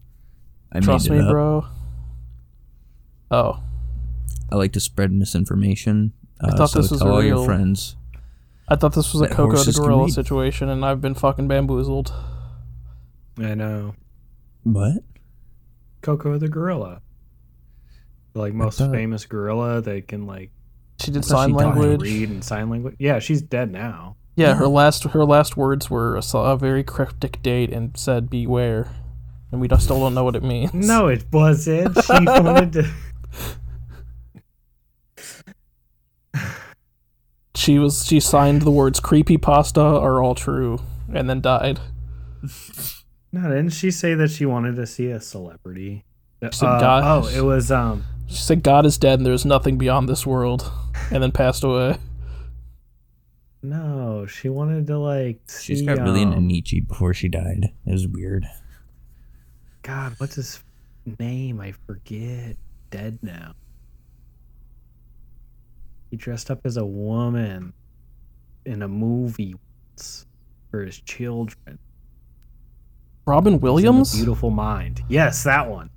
I 0.72 0.82
Trust 0.82 1.10
made 1.10 1.16
it 1.16 1.20
me, 1.22 1.25
up. 1.25 1.32
bro. 1.32 1.66
Oh, 3.32 3.60
I 4.52 4.56
like 4.56 4.72
to 4.74 4.80
spread 4.80 5.12
misinformation. 5.12 6.14
Uh, 6.40 6.56
thought 6.56 6.70
so 6.70 6.80
this 6.80 6.92
was 6.92 7.00
tell 7.00 7.10
a 7.10 7.14
all 7.14 7.24
your 7.24 7.38
real- 7.38 7.46
friends. 7.46 7.96
I 8.68 8.75
thought 8.75 8.94
this 8.94 9.14
was 9.14 9.24
a 9.24 9.28
That 9.30 9.36
Coco 9.36 9.58
the 9.58 9.72
gorilla 9.72 10.10
situation, 10.10 10.70
and 10.70 10.86
I've 10.86 11.02
been 11.02 11.16
fucking 11.16 11.48
bamboozled. 11.48 12.14
I 13.40 13.56
know. 13.56 13.96
What? 14.62 15.04
Coco 16.02 16.38
the 16.38 16.50
gorilla. 16.50 17.02
Like 18.36 18.54
most 18.54 18.78
thought- 18.78 18.92
famous 18.92 19.25
gorilla 19.25 19.82
that 19.82 20.08
can 20.08 20.28
like 20.28 20.52
She 21.02 21.10
did 21.10 21.25
sign 21.25 21.50
she 21.50 21.54
language. 21.56 22.02
read 22.02 22.30
and 22.30 22.44
sign 22.44 22.70
language. 22.70 22.96
Yeah, 23.00 23.18
she's 23.18 23.42
dead 23.42 23.72
now. 23.72 24.18
Yeah, 24.36 24.56
her 24.56 24.68
last 24.68 25.04
her 25.06 25.24
last 25.24 25.56
words 25.56 25.89
were 25.89 26.18
a 26.18 26.58
very 26.58 26.84
cryptic 26.84 27.42
date 27.42 27.72
and 27.72 27.96
said 27.98 28.30
"beware," 28.30 28.89
and 29.51 29.62
we 29.62 29.68
still 29.80 30.00
don't 30.00 30.13
know 30.13 30.24
what 30.25 30.36
it 30.36 30.44
means. 30.44 30.74
No, 30.74 31.08
it 31.08 31.24
wasn't. 31.32 31.98
She 32.04 32.13
wanted 32.25 32.74
to. 32.74 32.92
she 37.56 37.80
was 37.80 38.06
she 38.06 38.20
signed 38.20 38.62
the 38.63 38.72
words 38.72 39.00
"creepy 39.00 39.38
pasta" 39.38 39.82
are 39.82 40.22
all 40.22 40.36
true, 40.36 40.80
and 41.13 41.30
then 41.30 41.39
died. 41.42 41.80
No, 43.32 43.42
didn't 43.50 43.70
she 43.70 43.92
say 43.92 44.13
that 44.15 44.32
she 44.32 44.46
wanted 44.46 44.75
to 44.75 44.86
see 44.86 45.08
a 45.12 45.20
celebrity? 45.20 46.04
Said 46.51 46.68
Uh, 46.68 46.80
God- 46.80 47.04
oh, 47.25 47.27
it 47.30 47.42
was 47.42 47.72
um. 47.72 48.04
She 48.27 48.36
said 48.38 48.63
God 48.63 48.86
is 48.86 48.98
dead 48.98 49.20
and 49.20 49.25
there's 49.25 49.46
nothing 49.46 49.77
beyond 49.77 50.10
this 50.10 50.25
world, 50.25 50.72
and 51.12 51.22
then 51.24 51.32
passed 51.32 51.63
away. 51.63 51.98
No, 53.66 54.28
she 54.28 54.48
wanted 54.50 54.86
to 54.88 55.00
like. 55.00 55.40
She's 55.50 55.80
see, 55.80 55.86
got 55.86 55.98
really 56.00 56.22
into 56.22 56.38
um, 56.38 56.46
Nietzsche 56.46 56.82
before 56.82 57.14
she 57.16 57.28
died. 57.28 57.72
It 57.86 57.92
was 57.92 58.08
weird. 58.08 58.46
God, 59.82 60.14
what's 60.20 60.36
his 60.36 60.64
name? 61.20 61.60
I 61.60 61.74
forget. 61.88 62.58
Dead 62.92 63.18
now. 63.24 63.54
He 66.12 66.18
dressed 66.18 66.52
up 66.52 66.60
as 66.64 66.78
a 66.78 66.86
woman 66.86 67.74
in 68.66 68.84
a 68.84 68.88
movie 68.88 69.56
once 69.92 70.28
for 70.70 70.82
his 70.84 71.00
children. 71.02 71.80
Robin 73.26 73.54
He's 73.54 73.58
in 73.58 73.60
The 73.60 73.64
Williams. 73.64 74.16
Beautiful 74.16 74.52
Mind. 74.52 75.02
Yes, 75.10 75.44
that 75.44 75.68
one. 75.70 75.90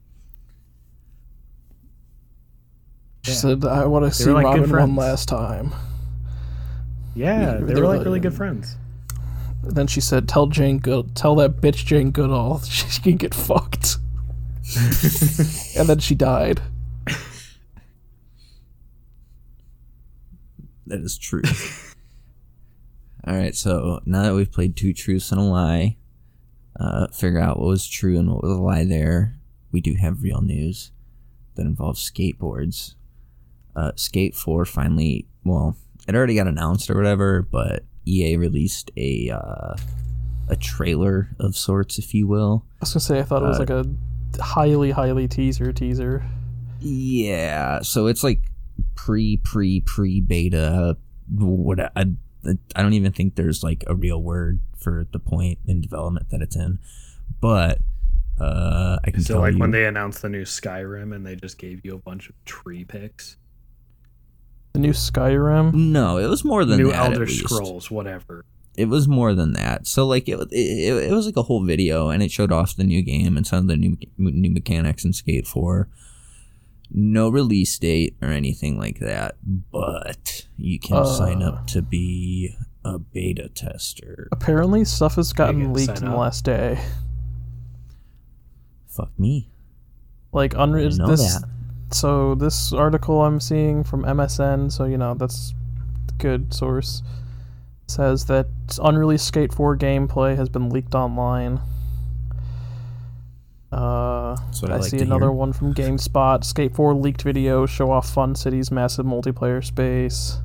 She 3.25 3.33
Yeah. 3.33 3.37
said, 3.37 3.65
"I 3.67 3.85
want 3.85 4.07
to 4.07 4.11
see 4.11 4.31
like 4.31 4.45
Robin 4.45 4.71
one 4.71 4.97
last 4.97 5.29
time." 5.29 5.73
Yeah, 7.19 7.41
Yeah, 7.41 7.57
they 7.61 7.67
they 7.67 7.75
were 7.75 7.81
were 7.81 7.87
like 7.89 7.99
like- 7.99 8.05
really 8.07 8.21
good 8.21 8.35
friends. 8.35 8.77
Then 9.63 9.87
she 9.89 10.01
said, 10.01 10.29
"Tell 10.29 10.47
Jane 10.47 10.79
Good, 10.79 11.17
tell 11.17 11.35
that 11.37 11.57
bitch 11.61 11.85
Jane 11.85 12.11
Goodall 12.13 12.61
she 12.65 13.01
can 13.03 13.17
get 13.17 13.35
fucked." 13.35 13.97
and 15.77 15.89
then 15.89 15.99
she 15.99 16.15
died. 16.15 16.61
That 20.87 21.01
is 21.01 21.19
true. 21.19 21.43
All 23.27 23.35
right, 23.37 23.55
so 23.55 24.01
now 24.07 24.23
that 24.23 24.35
we've 24.35 24.51
played 24.51 24.75
two 24.77 24.95
truths 24.95 25.31
and 25.33 25.41
a 25.41 25.45
lie, 25.45 25.97
uh, 26.81 27.09
figure 27.09 27.41
out 27.41 27.59
what 27.59 27.69
was 27.69 27.87
true 27.87 28.19
and 28.19 28.31
what 28.31 28.43
was 28.43 28.57
a 28.57 28.61
lie 28.61 28.85
there. 28.85 29.39
We 29.71 29.81
do 29.83 29.95
have 29.97 30.23
real 30.23 30.41
news 30.41 30.93
that 31.57 31.67
involves 31.67 32.09
skateboards. 32.11 32.95
Uh, 33.77 33.93
Skate 33.97 34.35
4 34.35 34.65
finally, 34.65 35.27
well, 35.45 35.77
it 36.09 36.15
already 36.15 36.35
got 36.35 36.47
announced 36.49 36.91
or 36.91 36.97
whatever, 36.97 37.43
but 37.43 37.85
EA 38.07 38.37
released 38.37 38.91
a 38.97 39.31
uh, 39.31 39.77
a 40.49 40.57
trailer 40.57 41.29
of 41.38 41.57
sorts, 41.57 41.99
if 41.99 42.15
you 42.15 42.27
will. 42.27 42.65
I 42.81 42.85
was 42.85 42.93
gonna 42.95 43.00
say 43.00 43.19
I 43.19 43.23
thought 43.23 43.43
it 43.43 43.47
was 43.47 43.57
Uh, 43.59 43.61
like 43.61 43.71
a 43.71 43.87
highly, 44.43 44.91
highly 44.91 45.29
teaser 45.29 45.73
teaser. 45.73 46.25
Yeah, 46.81 47.83
so 47.83 48.07
it's 48.07 48.25
like 48.25 48.41
pre 48.95 49.37
pre 49.38 49.81
pre 49.81 50.21
beta. 50.21 50.97
What 51.35 51.81
I, 51.81 52.07
I 52.75 52.83
don't 52.83 52.95
even 52.95 53.12
think 53.12 53.35
there's 53.35 53.62
like 53.62 53.85
a 53.87 53.95
real 53.95 54.23
word 54.23 54.61
for 54.79 55.07
the 55.12 55.19
point 55.19 55.59
in 55.67 55.81
development 55.81 56.31
that 56.31 56.41
it's 56.41 56.57
in, 56.57 56.79
but 57.41 57.81
uh, 58.41 58.99
I 59.05 59.11
can 59.11 59.21
So 59.23 59.35
tell 59.35 59.43
like 59.43 59.55
you. 59.55 59.59
when 59.59 59.73
they 59.73 59.85
announced 59.85 60.23
the 60.23 60.29
new 60.29 60.43
Skyrim 60.45 61.15
and 61.15 61.27
they 61.27 61.35
just 61.37 61.59
gave 61.59 61.81
you 61.85 61.95
a 61.95 61.99
bunch 61.99 62.29
of 62.31 62.35
tree 62.45 62.85
pics. 62.85 63.37
The 64.75 64.81
new 64.81 64.93
Skyrim. 64.93 65.73
no, 65.75 66.19
it 66.19 66.27
was 66.27 66.45
more 66.45 66.65
than 66.65 66.79
new 66.79 66.91
that. 66.91 67.07
at 67.07 67.13
Elder 67.13 67.27
least. 67.27 67.45
Scrolls, 67.45 67.91
whatever. 67.91 68.45
It 68.77 68.87
was 68.89 69.09
more 69.09 69.35
than 69.35 69.55
that. 69.55 69.87
So 69.89 70.07
like 70.07 70.29
it, 70.29 70.39
it, 70.53 71.11
it 71.11 71.13
was 71.13 71.27
like 71.27 71.37
a 71.37 71.43
whole 71.43 71.65
video, 71.65 72.11
and 72.11 72.23
it 72.23 72.31
showed 72.31 72.53
off 72.53 72.77
the 72.77 72.85
new 72.85 73.03
game 73.03 73.37
and 73.37 73.45
some 73.47 73.59
of 73.61 73.67
the 73.67 73.77
new 73.77 73.97
new 74.19 74.51
mechanics 74.51 75.05
in 75.05 75.13
Skate 75.13 75.47
Four. 75.49 75.89
No 76.91 77.29
release 77.29 77.77
date 77.79 78.17
or 78.23 78.29
anything 78.29 78.79
like 78.79 78.99
that, 79.01 79.37
but 79.73 80.47
you 80.57 80.79
can 80.79 81.05
sign 81.07 81.43
Uh. 81.43 81.49
up 81.51 81.67
to 81.69 81.83
be 81.83 82.55
a 82.85 82.99
beta 82.99 83.49
tester. 83.49 84.29
Apparently, 84.33 84.85
stuff 84.85 85.17
has 85.17 85.33
gotten 85.33 85.73
leaked 85.73 85.99
in 85.99 86.05
the 86.11 86.17
last 86.17 86.45
day. 86.45 86.79
Fuck 88.89 89.11
me. 89.19 89.51
Like 90.33 90.55
unre- 90.55 90.83
Didn't 90.83 90.99
know 90.99 91.09
this. 91.09 91.35
that. 91.41 91.49
So 91.90 92.35
this 92.35 92.73
article 92.73 93.23
I'm 93.23 93.40
seeing 93.40 93.83
from 93.83 94.04
MSN, 94.04 94.71
so 94.71 94.85
you 94.85 94.99
know 94.99 95.14
that's 95.14 95.54
a 96.09 96.12
good 96.12 96.52
source, 96.52 97.02
says 97.87 98.26
that 98.26 98.47
unreleased 98.83 99.26
Skate 99.26 99.52
4 99.54 99.76
gameplay 99.76 100.37
has 100.37 100.49
been 100.49 100.68
leaked 100.68 100.95
online. 100.95 101.61
Uh, 103.73 104.35
I 104.35 104.37
I, 104.64 104.76
like 104.76 104.90
see 104.90 104.99
another 104.99 105.26
hear. 105.26 105.33
one 105.33 105.52
from 105.52 105.75
GameSpot. 105.75 106.45
Skate 106.45 106.75
4 106.75 106.95
leaked 106.95 107.23
video 107.23 107.66
show 107.66 107.90
off 107.90 108.09
Fun 108.11 108.35
City's 108.35 108.71
massive 108.71 109.07
multiplayer 109.07 109.64
space. 109.64 110.38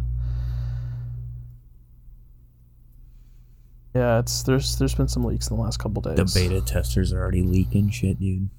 Yeah, 3.93 4.19
it's 4.19 4.43
there's 4.43 4.77
there's 4.77 4.95
been 4.95 5.07
some 5.07 5.23
leaks 5.23 5.49
in 5.49 5.57
the 5.57 5.61
last 5.61 5.77
couple 5.77 6.01
days. 6.01 6.15
The 6.15 6.39
beta 6.49 6.61
testers 6.61 7.13
are 7.13 7.21
already 7.21 7.43
leaking 7.43 7.91
shit, 7.91 8.19
dude. 8.19 8.49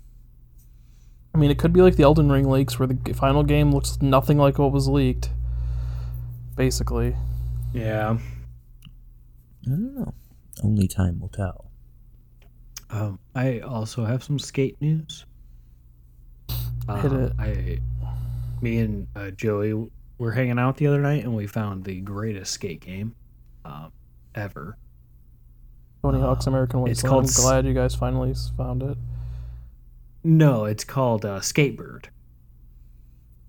I 1.34 1.38
mean, 1.38 1.50
it 1.50 1.58
could 1.58 1.72
be 1.72 1.82
like 1.82 1.96
the 1.96 2.04
Elden 2.04 2.30
Ring 2.30 2.48
leaks, 2.48 2.78
where 2.78 2.86
the 2.86 3.12
final 3.14 3.42
game 3.42 3.72
looks 3.72 4.00
nothing 4.00 4.38
like 4.38 4.58
what 4.58 4.70
was 4.72 4.88
leaked. 4.88 5.30
Basically, 6.56 7.16
Yeah. 7.72 8.16
I 9.66 9.70
don't 9.70 9.94
know. 9.94 10.14
Only 10.62 10.86
time 10.86 11.18
will 11.18 11.28
tell. 11.30 11.70
Um, 12.90 13.18
I 13.34 13.58
also 13.58 14.04
have 14.04 14.22
some 14.22 14.38
skate 14.38 14.80
news. 14.80 15.24
Hit 16.48 16.56
Um, 16.88 17.20
it. 17.24 17.32
I, 17.38 17.78
me 18.60 18.78
and 18.78 19.08
uh, 19.16 19.30
Joey 19.32 19.90
were 20.18 20.30
hanging 20.30 20.60
out 20.60 20.76
the 20.76 20.86
other 20.86 21.00
night, 21.00 21.24
and 21.24 21.34
we 21.34 21.48
found 21.48 21.82
the 21.84 22.00
greatest 22.02 22.52
skate 22.52 22.80
game 22.80 23.16
um, 23.64 23.90
ever 24.36 24.76
Tony 26.02 26.20
Hawk's 26.20 26.46
American 26.46 26.86
It's 26.86 27.02
called 27.02 27.24
I'm 27.24 27.30
glad 27.34 27.66
you 27.66 27.72
guys 27.74 27.94
finally 27.94 28.34
found 28.56 28.82
it. 28.82 28.98
No, 30.24 30.64
it's 30.64 30.84
called 30.84 31.24
uh, 31.24 31.40
Skatebird, 31.40 32.06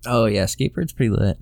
Oh 0.06 0.26
yeah, 0.26 0.44
skateboard's 0.44 0.92
pretty 0.92 1.10
lit. 1.10 1.38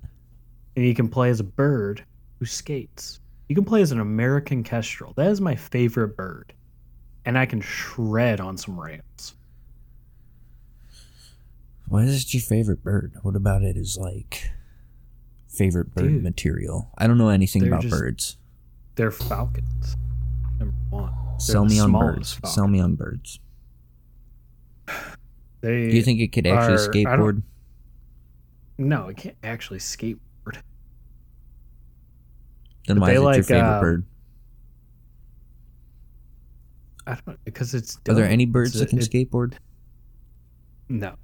and 0.75 0.85
you 0.85 0.95
can 0.95 1.07
play 1.09 1.29
as 1.29 1.39
a 1.39 1.43
bird 1.43 2.03
who 2.39 2.45
skates. 2.45 3.19
You 3.49 3.55
can 3.55 3.65
play 3.65 3.81
as 3.81 3.91
an 3.91 3.99
American 3.99 4.63
kestrel. 4.63 5.13
That 5.17 5.29
is 5.29 5.39
my 5.41 5.55
favorite 5.55 6.15
bird, 6.17 6.53
and 7.25 7.37
I 7.37 7.45
can 7.45 7.61
shred 7.61 8.39
on 8.39 8.57
some 8.57 8.79
ramps. 8.79 9.35
Why 11.87 12.03
is 12.03 12.23
it 12.23 12.33
your 12.33 12.41
favorite 12.41 12.83
bird? 12.83 13.13
What 13.21 13.35
about 13.35 13.61
it 13.61 13.77
is 13.77 13.97
like 13.97 14.49
favorite 15.47 15.93
bird 15.93 16.07
Dude. 16.07 16.23
material? 16.23 16.89
I 16.97 17.05
don't 17.07 17.17
know 17.19 17.29
anything 17.29 17.67
about 17.67 17.81
just- 17.81 17.91
birds. 17.91 18.37
They're 18.95 19.11
falcons. 19.11 19.97
Number 20.57 20.73
one. 20.89 21.11
They're 21.13 21.39
Sell 21.39 21.65
the 21.65 21.69
me 21.71 21.79
on 21.81 21.91
birds. 21.91 22.39
Sell 22.45 22.67
me 22.67 22.79
on 22.79 22.95
birds. 22.95 23.39
They, 25.61 25.89
Do 25.89 25.95
you 25.95 26.01
think 26.03 26.19
it 26.19 26.31
could 26.31 26.45
actually 26.47 27.05
are- 27.05 27.17
skateboard? 27.17 27.41
No, 28.77 29.07
it 29.07 29.17
can't 29.17 29.37
actually 29.43 29.79
skateboard. 29.79 30.19
Then 32.87 32.99
but 32.99 33.17
why 33.17 33.35
is 33.35 33.49
it 33.49 33.53
your 33.53 33.61
favorite 33.61 33.77
uh, 33.77 33.81
bird? 33.81 34.05
I 37.07 37.17
don't 37.25 37.43
because 37.45 37.73
it's. 37.73 37.99
Are 38.09 38.13
there 38.13 38.25
any 38.25 38.45
birds 38.45 38.75
It's- 38.75 38.81
that 38.81 38.89
can 38.89 38.99
it- 38.99 39.09
skateboard? 39.09 39.53
No. 40.89 41.15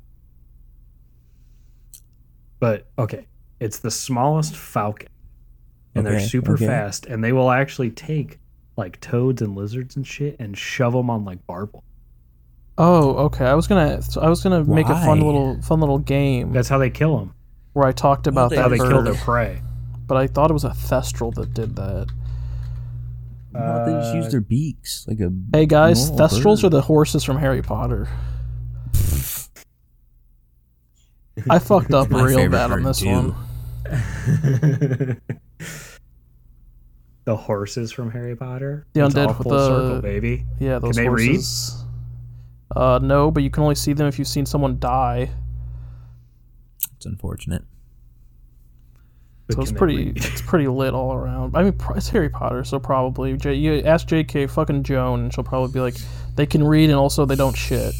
But 2.59 2.87
okay, 2.97 3.27
it's 3.59 3.79
the 3.79 3.91
smallest 3.91 4.55
falcon, 4.55 5.09
and 5.95 6.05
they're 6.05 6.19
super 6.19 6.53
okay. 6.53 6.67
fast, 6.67 7.07
and 7.07 7.23
they 7.23 7.31
will 7.33 7.49
actually 7.51 7.89
take 7.89 8.39
like 8.77 8.99
toads 9.01 9.41
and 9.41 9.55
lizards 9.55 9.95
and 9.95 10.05
shit 10.05 10.35
and 10.39 10.57
shove 10.57 10.93
them 10.93 11.09
on 11.09 11.25
like 11.25 11.45
barbel. 11.47 11.83
Oh, 12.83 13.15
okay. 13.25 13.45
I 13.45 13.53
was 13.53 13.67
gonna, 13.67 14.01
I 14.19 14.27
was 14.27 14.41
gonna 14.41 14.63
make 14.63 14.87
a 14.87 14.95
fun 14.95 15.19
Why? 15.19 15.25
little, 15.25 15.61
fun 15.61 15.79
little 15.81 15.99
game 15.99 16.51
That's 16.51 16.67
how 16.67 16.79
they 16.79 16.89
kill 16.89 17.15
them. 17.17 17.35
where 17.73 17.85
I 17.87 17.91
talked 17.91 18.25
about 18.25 18.49
they 18.49 18.55
That's 18.55 18.63
how 18.63 18.69
that 18.69 18.75
they 18.75 18.77
just 18.79 18.89
kill 18.91 19.03
their 19.03 19.13
prey. 19.13 19.61
but 20.07 20.17
I 20.17 20.25
thought 20.25 20.49
it 20.49 20.53
was 20.53 20.63
a 20.63 20.69
thestral 20.71 21.31
that 21.35 21.53
did 21.53 21.75
that. 21.75 22.07
Well, 23.53 23.85
they 23.85 23.91
just 23.91 24.15
use 24.15 24.31
their 24.31 24.41
beaks 24.41 25.05
like 25.07 25.19
a. 25.19 25.31
Hey 25.53 25.65
guys, 25.67 26.09
normal 26.09 26.27
thestrals 26.29 26.61
bird. 26.61 26.67
are 26.67 26.69
the 26.69 26.81
horses 26.81 27.23
from 27.23 27.37
Harry 27.37 27.61
Potter. 27.61 28.07
I 31.49 31.59
fucked 31.59 31.91
up 31.93 32.09
My 32.09 32.23
real 32.23 32.37
favorite 32.37 32.51
bad 32.57 32.71
on 32.71 32.81
bird, 32.81 32.89
this 32.89 32.99
too. 32.99 33.09
one. 33.09 33.35
the 37.25 37.35
horses 37.35 37.91
from 37.91 38.09
Harry 38.11 38.35
Potter. 38.35 38.87
The 38.93 39.05
It's 39.05 39.13
undead 39.13 39.27
all 39.27 39.33
with 39.35 39.43
full 39.43 39.51
the- 39.51 39.67
circle, 39.67 40.01
baby. 40.01 40.45
Yeah, 40.59 40.79
those 40.79 40.95
they 40.95 41.07
read? 41.09 41.27
horses. 41.35 41.83
Uh, 42.75 42.99
no, 43.01 43.31
but 43.31 43.43
you 43.43 43.49
can 43.49 43.63
only 43.63 43.75
see 43.75 43.93
them 43.93 44.07
if 44.07 44.17
you've 44.17 44.27
seen 44.27 44.45
someone 44.45 44.79
die. 44.79 45.29
It's 46.95 47.05
unfortunate. 47.05 47.63
But 49.47 49.55
So 49.55 49.61
it's 49.63 49.71
pretty, 49.71 50.09
it's 50.15 50.41
pretty 50.41 50.67
lit 50.67 50.93
all 50.93 51.13
around. 51.13 51.55
I 51.55 51.63
mean, 51.63 51.75
it's 51.95 52.09
Harry 52.09 52.29
Potter, 52.29 52.63
so 52.63 52.79
probably. 52.79 53.35
J- 53.37 53.55
you 53.55 53.81
ask 53.81 54.07
J.K. 54.07 54.47
fucking 54.47 54.83
Joan, 54.83 55.21
and 55.21 55.33
she'll 55.33 55.43
probably 55.43 55.73
be 55.73 55.79
like, 55.79 55.95
they 56.35 56.45
can 56.45 56.63
read 56.63 56.89
and 56.89 56.97
also 56.97 57.25
they 57.25 57.35
don't 57.35 57.55
shit. 57.55 57.93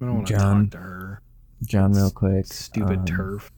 I 0.00 0.04
don't 0.04 0.14
want 0.16 0.26
to 0.26 0.32
John. 0.34 0.64
talk 0.64 0.72
to 0.72 0.78
her. 0.78 1.22
John, 1.64 1.92
real 1.92 2.10
quick. 2.10 2.46
Stupid 2.46 2.98
um, 2.98 3.06
turf. 3.06 3.50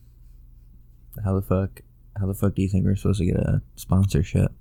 How 1.23 1.35
the 1.35 1.41
fuck? 1.41 1.81
How 2.17 2.27
the 2.27 2.33
fuck 2.33 2.55
do 2.55 2.61
you 2.61 2.69
think 2.69 2.85
we're 2.85 2.95
supposed 2.95 3.19
to 3.19 3.25
get 3.25 3.35
a 3.35 3.61
sponsorship? 3.75 4.51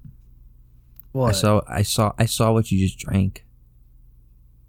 What? 1.13 1.29
I 1.29 1.33
saw. 1.33 1.63
I 1.69 1.83
saw. 1.83 2.13
I 2.19 2.27
saw 2.27 2.53
what 2.53 2.73
you 2.73 2.85
just 2.85 2.99
drank. 2.99 3.45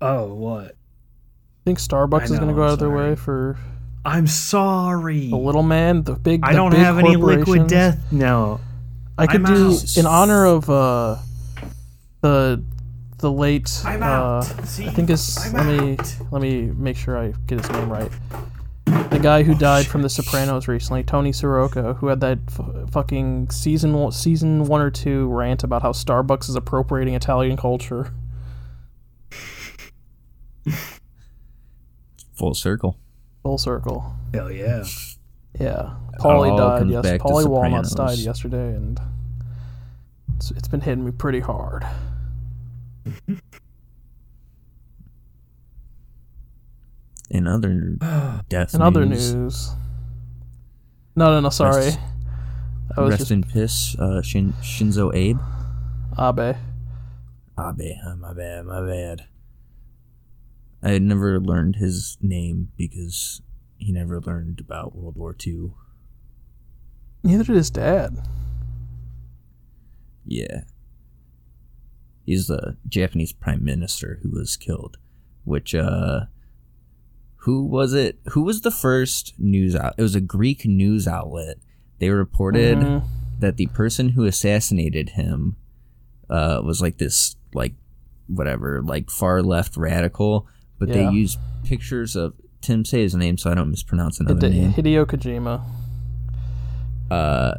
Oh, 0.01 0.33
what? 0.33 0.71
I 0.71 1.61
think 1.65 1.79
Starbucks 1.79 2.21
I 2.21 2.23
is 2.25 2.29
going 2.31 2.47
to 2.47 2.53
go 2.53 2.63
I'm 2.63 2.67
out 2.69 2.73
of 2.73 2.79
their 2.79 2.89
sorry. 2.89 3.09
way 3.09 3.15
for 3.15 3.57
I'm 4.05 4.27
sorry. 4.27 5.29
the 5.29 5.35
little 5.37 5.63
man, 5.63 6.03
the 6.03 6.13
big. 6.13 6.41
I 6.43 6.51
the 6.53 6.57
don't 6.57 6.71
big 6.71 6.79
have 6.79 6.97
any 6.97 7.15
liquid 7.15 7.45
corporations. 7.45 7.71
death. 7.71 7.99
No. 8.11 8.59
I 9.17 9.27
could 9.27 9.45
I'm 9.45 9.53
do 9.53 9.71
out. 9.73 9.97
in 9.97 10.05
honor 10.05 10.45
of 10.45 10.69
uh, 10.69 11.17
the 12.21 12.63
the 13.17 13.31
late. 13.31 13.69
I'm 13.85 14.01
uh, 14.01 14.05
out. 14.05 14.43
See? 14.65 14.87
I 14.87 14.91
think 14.91 15.09
it's. 15.09 15.45
I'm 15.45 15.53
let 15.53 15.65
me 15.65 15.97
out. 15.97 16.15
let 16.31 16.41
me 16.41 16.61
make 16.67 16.95
sure 16.95 17.17
I 17.17 17.33
get 17.47 17.59
his 17.59 17.69
name 17.71 17.91
right. 17.91 18.11
The 18.85 19.19
guy 19.21 19.43
who 19.43 19.53
died 19.53 19.85
from 19.85 20.01
The 20.01 20.09
Sopranos 20.09 20.67
recently, 20.67 21.03
Tony 21.03 21.31
Sirico, 21.31 21.95
who 21.97 22.07
had 22.07 22.21
that 22.21 22.39
f- 22.47 22.89
fucking 22.91 23.49
season 23.51 23.93
one, 23.93 24.11
season 24.11 24.63
one 24.63 24.81
or 24.81 24.89
two 24.89 25.27
rant 25.27 25.63
about 25.63 25.81
how 25.83 25.91
Starbucks 25.91 26.49
is 26.49 26.55
appropriating 26.55 27.13
Italian 27.13 27.55
culture. 27.57 28.11
Full 32.33 32.53
circle. 32.53 32.97
Full 33.43 33.57
circle. 33.57 34.13
Hell 34.33 34.51
yeah. 34.51 34.83
Yeah, 35.59 35.95
Paulie 36.19 36.51
all 36.51 36.57
died. 36.57 36.79
comes 36.79 36.91
Yes, 36.93 37.01
back 37.03 37.23
Walnuts 37.25 37.93
died 37.95 38.19
yesterday, 38.19 38.75
and 38.75 38.99
it's, 40.37 40.51
it's 40.51 40.67
been 40.67 40.81
hitting 40.81 41.03
me 41.03 41.11
pretty 41.11 41.39
hard. 41.39 41.85
In 47.29 47.47
other 47.47 47.97
death 48.49 48.73
In 48.73 48.81
other 48.81 49.05
news, 49.05 49.35
news, 49.35 49.69
no, 51.15 51.25
no, 51.27 51.39
no, 51.41 51.49
sorry, 51.49 51.85
Rest- 51.85 51.99
I 52.97 53.01
was 53.01 53.09
rest 53.11 53.19
just 53.21 53.31
in 53.31 53.43
piss. 53.43 53.95
Uh, 53.99 54.21
Shin, 54.21 54.53
Shinzo 54.61 55.13
Abe. 55.13 55.37
Abe. 56.17 56.55
Abe. 57.59 57.97
uh, 58.05 58.15
my 58.15 58.33
bad. 58.33 58.65
My 58.65 58.81
bad. 58.81 59.25
I 60.81 60.91
had 60.91 61.01
never 61.01 61.39
learned 61.39 61.75
his 61.77 62.17
name 62.21 62.71
because 62.77 63.41
he 63.77 63.91
never 63.91 64.19
learned 64.21 64.59
about 64.59 64.95
World 64.95 65.15
War 65.17 65.35
II. 65.45 65.71
Neither 67.23 67.43
did 67.43 67.55
his 67.55 67.69
dad. 67.69 68.17
Yeah. 70.25 70.61
He's 72.25 72.47
the 72.47 72.77
Japanese 72.87 73.33
prime 73.33 73.63
minister 73.63 74.19
who 74.21 74.29
was 74.29 74.55
killed. 74.55 74.97
Which, 75.43 75.73
uh, 75.73 76.25
who 77.37 77.63
was 77.65 77.93
it? 77.93 78.19
Who 78.31 78.43
was 78.43 78.61
the 78.61 78.71
first 78.71 79.33
news 79.39 79.75
out? 79.75 79.95
It 79.97 80.03
was 80.03 80.15
a 80.15 80.21
Greek 80.21 80.65
news 80.65 81.07
outlet. 81.07 81.57
They 81.99 82.09
reported 82.09 82.77
Mhm. 82.77 83.03
that 83.39 83.57
the 83.57 83.65
person 83.67 84.09
who 84.09 84.25
assassinated 84.25 85.09
him, 85.09 85.55
uh, 86.29 86.61
was 86.63 86.81
like 86.81 86.97
this, 86.99 87.35
like, 87.53 87.73
whatever, 88.27 88.81
like 88.83 89.09
far 89.09 89.41
left 89.41 89.75
radical. 89.75 90.47
But 90.79 90.89
Yeah. 90.89 90.95
they 90.95 91.09
use 91.11 91.37
pictures 91.63 92.15
of 92.15 92.33
Tim. 92.61 92.83
Say 92.85 93.01
his 93.01 93.13
name 93.15 93.37
so 93.37 93.51
I 93.51 93.53
don't 93.53 93.69
mispronounce 93.69 94.19
another 94.19 94.47
Hide- 94.47 94.55
name. 94.57 94.73
Hideo 94.73 95.05
Kojima. 95.05 95.61
Uh, 97.11 97.55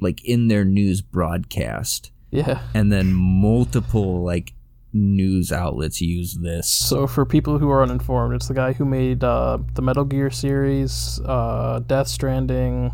like 0.00 0.24
in 0.24 0.48
their 0.48 0.64
news 0.64 1.00
broadcast 1.00 2.10
Yeah. 2.30 2.60
and 2.74 2.90
then 2.90 3.12
multiple 3.12 4.22
like 4.24 4.54
news 4.94 5.52
outlets 5.52 6.00
use 6.00 6.34
this. 6.34 6.68
So 6.68 7.06
for 7.06 7.24
people 7.24 7.58
who 7.58 7.70
are 7.70 7.82
uninformed, 7.82 8.34
it's 8.34 8.48
the 8.48 8.54
guy 8.54 8.72
who 8.72 8.84
made 8.84 9.22
uh, 9.24 9.58
the 9.74 9.82
Metal 9.82 10.04
Gear 10.04 10.30
series, 10.30 11.20
uh, 11.24 11.80
Death 11.86 12.08
Stranding, 12.08 12.92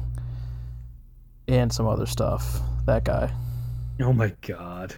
and 1.47 1.73
some 1.73 1.87
other 1.87 2.07
stuff. 2.07 2.61
That 2.87 3.05
guy. 3.05 3.33
Oh 4.01 4.12
my 4.12 4.33
god. 4.47 4.94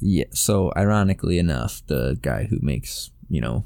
Yeah. 0.00 0.24
So 0.32 0.72
ironically 0.76 1.38
enough, 1.38 1.82
the 1.86 2.18
guy 2.22 2.44
who 2.44 2.58
makes 2.62 3.10
you 3.32 3.40
know 3.40 3.64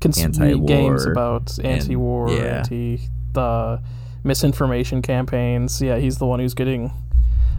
Cons- 0.00 0.18
Anti-war 0.18 0.66
games 0.66 1.06
about 1.06 1.58
anti-war, 1.64 2.30
yeah. 2.30 2.58
anti 2.58 3.00
the 3.32 3.82
misinformation 4.22 5.02
campaigns. 5.02 5.82
Yeah, 5.82 5.98
he's 5.98 6.18
the 6.18 6.26
one 6.26 6.38
who's 6.40 6.54
getting 6.54 6.92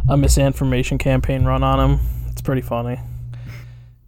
a 0.08 0.16
misinformation 0.16 0.98
campaign 0.98 1.44
run 1.44 1.64
on 1.64 1.80
him. 1.80 2.00
It's 2.30 2.42
pretty 2.42 2.62
funny. 2.62 3.00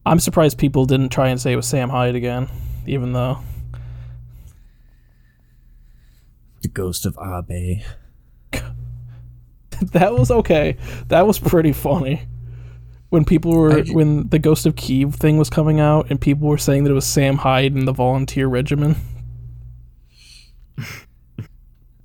I'm 0.06 0.20
surprised 0.20 0.58
people 0.58 0.86
didn't 0.86 1.10
try 1.10 1.28
and 1.28 1.42
say 1.42 1.52
it 1.52 1.58
was 1.58 1.68
Sam 1.68 1.90
Hyde 1.90 2.16
again, 2.16 2.48
even 2.86 3.12
though 3.12 3.40
the 6.62 6.70
ghost 6.70 7.06
of 7.06 7.18
Abe. 7.18 7.82
that 9.92 10.14
was 10.14 10.32
okay. 10.32 10.78
That 11.10 11.28
was 11.28 11.38
pretty 11.38 11.74
funny. 11.74 12.28
When 13.10 13.24
people 13.24 13.54
were 13.54 13.80
I 13.80 13.84
when 13.84 14.28
the 14.30 14.40
Ghost 14.40 14.66
of 14.66 14.76
Kiev 14.76 15.16
thing 15.16 15.38
was 15.38 15.50
coming 15.50 15.80
out 15.80 16.08
and 16.10 16.20
people 16.20 16.48
were 16.48 16.58
saying 16.58 16.84
that 16.84 16.92
it 16.92 16.96
was 16.96 17.06
Sam 17.06 17.38
Hyde 17.38 17.74
and 17.74 17.88
the 17.88 17.94
volunteer 17.94 18.48
regiment. 18.48 18.98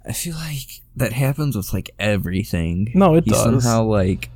I 0.04 0.12
feel 0.12 0.34
like 0.34 0.82
that 0.96 1.12
happens 1.12 1.56
with 1.56 1.72
like 1.72 1.90
everything. 1.98 2.90
No, 2.94 3.14
it 3.14 3.24
he 3.24 3.30
does. 3.30 3.42
somehow 3.42 3.84
like 3.84 4.30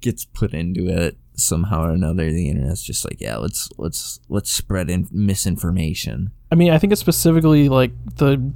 gets 0.00 0.24
put 0.24 0.52
into 0.54 0.88
it 0.88 1.16
somehow 1.34 1.84
or 1.84 1.90
another. 1.90 2.30
The 2.30 2.48
internet's 2.48 2.82
just 2.82 3.04
like, 3.04 3.20
yeah, 3.20 3.36
let's 3.36 3.68
let's 3.76 4.20
let's 4.28 4.50
spread 4.50 4.90
in 4.90 5.08
misinformation. 5.10 6.30
I 6.50 6.54
mean, 6.54 6.70
I 6.70 6.78
think 6.78 6.92
it's 6.92 7.00
specifically 7.00 7.68
like 7.68 7.92
the 8.16 8.52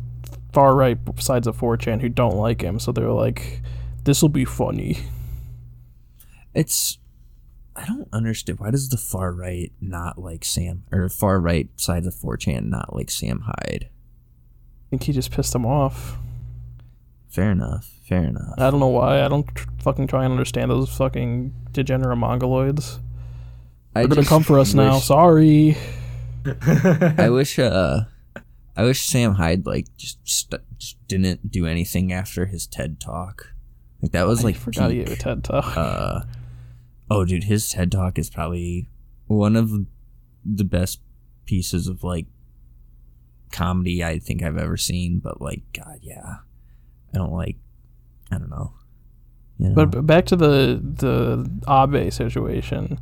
far 0.52 0.74
right 0.74 0.98
sides 1.18 1.46
of 1.46 1.56
4chan 1.56 2.00
who 2.00 2.08
don't 2.08 2.36
like 2.36 2.62
him, 2.62 2.78
so 2.78 2.92
they're 2.92 3.10
like, 3.10 3.62
"This 4.04 4.22
will 4.22 4.28
be 4.28 4.44
funny." 4.44 4.98
It's 6.54 6.98
I 7.76 7.86
don't 7.86 8.08
understand 8.12 8.58
why 8.58 8.70
does 8.70 8.88
the 8.88 8.96
far 8.96 9.32
right 9.32 9.72
not 9.80 10.18
like 10.18 10.44
Sam 10.44 10.84
or 10.92 11.08
far 11.08 11.40
right 11.40 11.68
side 11.76 12.04
of 12.06 12.14
4chan 12.14 12.64
not 12.68 12.94
like 12.94 13.10
Sam 13.10 13.40
Hyde? 13.46 13.88
I 13.90 14.84
think 14.90 15.04
he 15.04 15.12
just 15.12 15.30
pissed 15.30 15.54
him 15.54 15.64
off. 15.64 16.16
Fair 17.28 17.52
enough. 17.52 17.88
Fair 18.08 18.24
enough. 18.24 18.54
I 18.58 18.70
don't 18.70 18.80
know 18.80 18.88
why. 18.88 19.24
I 19.24 19.28
don't 19.28 19.46
tr- 19.54 19.68
fucking 19.82 20.08
try 20.08 20.24
and 20.24 20.32
understand 20.32 20.70
those 20.70 20.90
fucking 20.96 21.54
degenerate 21.70 22.18
mongoloids. 22.18 22.98
They're 23.94 24.08
gonna 24.08 24.24
come 24.24 24.42
for 24.42 24.58
us 24.58 24.74
now. 24.74 24.98
Sorry. 24.98 25.76
I 27.18 27.28
wish 27.30 27.58
uh 27.58 28.02
I 28.76 28.84
wish 28.84 29.02
Sam 29.02 29.34
Hyde 29.34 29.66
like 29.66 29.86
just, 29.96 30.18
st- 30.24 30.62
just 30.78 30.96
didn't 31.06 31.50
do 31.50 31.66
anything 31.66 32.12
after 32.12 32.46
his 32.46 32.66
TED 32.66 32.98
talk. 33.00 33.52
Like 34.02 34.12
that 34.12 34.26
was 34.26 34.40
I 34.40 34.48
like 34.48 34.56
forgot 34.56 34.92
you 34.92 35.04
peak. 35.04 35.12
a 35.20 35.22
TED 35.22 35.44
talk. 35.44 35.76
uh 35.76 36.20
oh 37.10 37.24
dude 37.24 37.44
his 37.44 37.68
ted 37.68 37.90
talk 37.92 38.18
is 38.18 38.30
probably 38.30 38.88
one 39.26 39.56
of 39.56 39.70
the 40.44 40.64
best 40.64 41.00
pieces 41.44 41.86
of 41.88 42.02
like 42.02 42.26
comedy 43.52 44.02
i 44.02 44.18
think 44.18 44.42
i've 44.42 44.56
ever 44.56 44.76
seen 44.76 45.18
but 45.18 45.40
like 45.40 45.62
god 45.72 45.98
yeah 46.02 46.36
i 47.12 47.18
don't 47.18 47.32
like 47.32 47.56
i 48.30 48.38
don't 48.38 48.50
know 48.50 48.72
you 49.58 49.68
know? 49.68 49.74
But, 49.74 49.90
but 49.90 50.06
back 50.06 50.24
to 50.26 50.36
the 50.36 50.80
the 50.82 51.46
Abe 51.68 52.10
situation. 52.10 52.98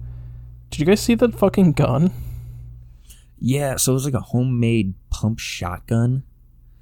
Did 0.71 0.81
you 0.81 0.87
guys 0.87 1.01
see 1.01 1.15
that 1.15 1.35
fucking 1.35 1.73
gun? 1.73 2.13
yeah 3.41 3.77
so 3.77 3.93
it 3.93 3.95
was 3.95 4.05
like 4.05 4.15
a 4.15 4.21
homemade 4.21 4.95
pump 5.11 5.39
shotgun 5.39 6.25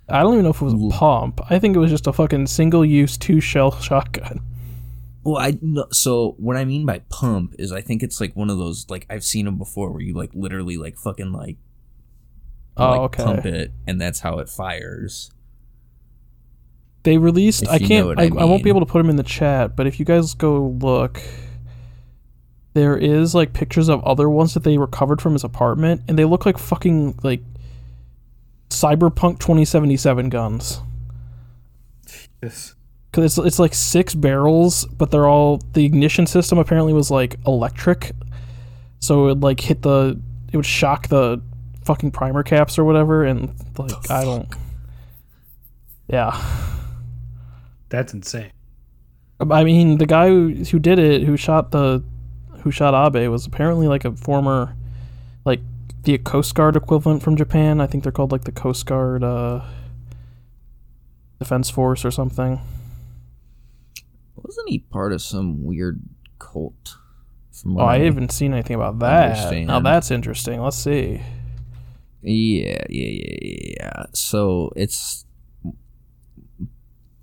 I 0.08 0.22
don't 0.22 0.34
even 0.34 0.44
know 0.44 0.50
if 0.50 0.62
it 0.62 0.64
was 0.64 0.74
a 0.74 0.96
pump. 0.96 1.40
I 1.50 1.58
think 1.58 1.74
it 1.74 1.80
was 1.80 1.90
just 1.90 2.06
a 2.06 2.12
fucking 2.12 2.46
single 2.46 2.84
use 2.84 3.18
two 3.18 3.40
shell 3.40 3.72
shotgun. 3.80 4.40
Well 5.26 5.36
i 5.38 5.58
no, 5.60 5.86
so 5.90 6.34
what 6.38 6.56
i 6.56 6.64
mean 6.64 6.86
by 6.86 7.00
pump 7.10 7.54
is 7.58 7.72
i 7.72 7.80
think 7.80 8.02
it's 8.02 8.20
like 8.20 8.34
one 8.34 8.48
of 8.48 8.56
those 8.58 8.86
like 8.88 9.04
i've 9.10 9.24
seen 9.24 9.44
them 9.44 9.58
before 9.58 9.90
where 9.90 10.00
you 10.00 10.14
like 10.14 10.30
literally 10.34 10.76
like 10.76 10.96
fucking 10.96 11.32
like 11.32 11.56
Oh, 12.78 12.90
like 12.90 13.00
okay. 13.00 13.24
pump 13.24 13.46
it 13.46 13.72
and 13.86 13.98
that's 14.00 14.20
how 14.20 14.38
it 14.38 14.48
fires 14.50 15.30
They 17.04 17.16
released. 17.16 17.66
I 17.68 17.78
can't. 17.78 18.06
what 18.06 18.18
I, 18.20 18.24
I 18.24 18.26
I, 18.26 18.44
won't 18.44 18.62
be 18.62 18.68
able 18.68 18.80
to 18.80 18.86
put 18.86 18.98
them 18.98 19.08
in 19.08 19.16
the 19.16 19.22
chat. 19.22 19.74
But 19.76 19.86
if 19.86 19.98
you 19.98 20.04
guys 20.04 20.34
go 20.34 20.76
look, 20.82 21.22
there 22.74 22.96
is 22.98 23.34
like 23.34 23.54
pictures 23.54 23.88
of 23.88 24.04
other 24.04 24.28
ones 24.28 24.52
that 24.54 24.62
they 24.64 24.76
recovered 24.76 25.22
from 25.22 25.32
his 25.32 25.42
apartment, 25.44 26.02
and 26.08 26.18
they 26.18 26.24
look 26.26 26.44
like 26.44 26.58
fucking 26.58 27.18
like 27.22 27.40
cyberpunk 28.68 29.38
2077 29.38 30.28
guns. 30.28 30.80
Yes. 32.42 32.74
Cause 33.16 33.38
it's 33.38 33.46
it's 33.46 33.58
like 33.58 33.72
six 33.72 34.14
barrels, 34.14 34.84
but 34.84 35.10
they're 35.10 35.26
all 35.26 35.62
the 35.72 35.86
ignition 35.86 36.26
system 36.26 36.58
apparently 36.58 36.92
was 36.92 37.10
like 37.10 37.36
electric, 37.46 38.12
so 38.98 39.22
it 39.22 39.26
would 39.28 39.42
like 39.42 39.58
hit 39.58 39.80
the 39.80 40.20
it 40.52 40.56
would 40.58 40.66
shock 40.66 41.08
the 41.08 41.40
fucking 41.86 42.10
primer 42.10 42.42
caps 42.42 42.78
or 42.78 42.84
whatever, 42.84 43.24
and 43.24 43.54
like 43.78 44.10
I 44.10 44.22
don't. 44.22 44.46
Yeah. 46.08 46.38
That's 47.88 48.12
insane. 48.12 48.50
I 49.40 49.64
mean, 49.64 49.96
the 49.96 50.04
guy 50.04 50.28
who, 50.28 50.50
who 50.52 50.78
did 50.78 50.98
it, 50.98 51.22
who 51.22 51.38
shot 51.38 51.70
the, 51.70 52.04
who 52.60 52.70
shot 52.70 52.94
Abe, 52.94 53.30
was 53.30 53.46
apparently 53.46 53.88
like 53.88 54.04
a 54.04 54.12
former, 54.12 54.76
like 55.46 55.60
the 56.02 56.18
Coast 56.18 56.54
Guard 56.54 56.76
equivalent 56.76 57.22
from 57.22 57.34
Japan. 57.34 57.80
I 57.80 57.86
think 57.86 58.02
they're 58.02 58.12
called 58.12 58.30
like 58.30 58.44
the 58.44 58.52
Coast 58.52 58.84
Guard 58.84 59.24
uh, 59.24 59.62
Defense 61.38 61.70
Force 61.70 62.04
or 62.04 62.10
something. 62.10 62.60
Wasn't 64.36 64.68
he 64.68 64.78
part 64.80 65.12
of 65.12 65.22
some 65.22 65.64
weird 65.64 66.00
cult 66.38 66.96
from 67.52 67.78
Oh, 67.78 67.84
I 67.84 68.00
haven't 68.00 68.32
seen 68.32 68.52
anything 68.52 68.76
about 68.76 68.98
that. 69.00 69.52
Now 69.64 69.80
that's 69.80 70.10
interesting. 70.10 70.60
Let's 70.60 70.76
see. 70.76 71.22
Yeah, 72.22 72.84
yeah, 72.88 73.08
yeah, 73.08 73.36
yeah, 73.40 73.74
yeah. 73.80 74.02
So 74.12 74.72
it's 74.76 75.24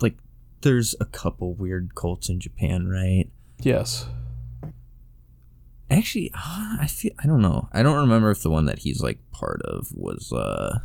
like 0.01 0.15
there's 0.61 0.95
a 0.99 1.05
couple 1.05 1.53
weird 1.53 1.93
cults 1.95 2.29
in 2.29 2.39
Japan, 2.39 2.87
right? 2.87 3.25
Yes. 3.59 4.07
Actually, 5.91 6.31
uh, 6.33 6.77
I 6.79 6.87
feel 6.87 7.11
I 7.19 7.27
don't 7.27 7.41
know. 7.41 7.69
I 7.71 7.83
don't 7.83 7.97
remember 7.97 8.31
if 8.31 8.41
the 8.41 8.49
one 8.49 8.65
that 8.65 8.79
he's 8.79 9.01
like 9.01 9.19
part 9.31 9.61
of 9.63 9.87
was 9.93 10.31
uh 10.31 10.79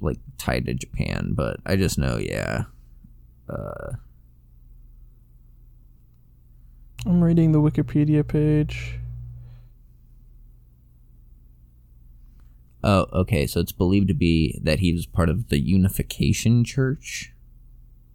like 0.00 0.18
tied 0.38 0.66
to 0.66 0.74
Japan, 0.74 1.32
but 1.34 1.56
I 1.66 1.76
just 1.76 1.98
know, 1.98 2.18
yeah. 2.18 2.64
Uh 3.48 3.94
I'm 7.06 7.22
reading 7.22 7.52
the 7.52 7.60
Wikipedia 7.60 8.26
page. 8.26 8.98
oh, 12.82 13.06
okay. 13.12 13.46
So 13.46 13.60
it's 13.60 13.72
believed 13.72 14.08
to 14.08 14.14
be 14.14 14.60
that 14.62 14.80
he 14.80 14.92
was 14.92 15.06
part 15.06 15.28
of 15.28 15.48
the 15.48 15.58
Unification 15.58 16.64
Church. 16.64 17.32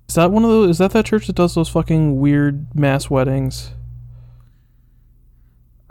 Is 0.07 0.15
that 0.15 0.31
one 0.31 0.43
of 0.43 0.49
those? 0.49 0.69
Is 0.71 0.77
that 0.79 0.91
that 0.91 1.05
church 1.05 1.27
that 1.27 1.35
does 1.35 1.53
those 1.55 1.69
fucking 1.69 2.19
weird 2.19 2.73
mass 2.75 3.09
weddings? 3.09 3.71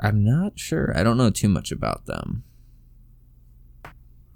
I'm 0.01 0.25
not 0.25 0.59
sure. 0.59 0.93
I 0.97 1.03
don't 1.03 1.17
know 1.17 1.31
too 1.31 1.49
much 1.49 1.71
about 1.71 2.07
them. 2.07 2.45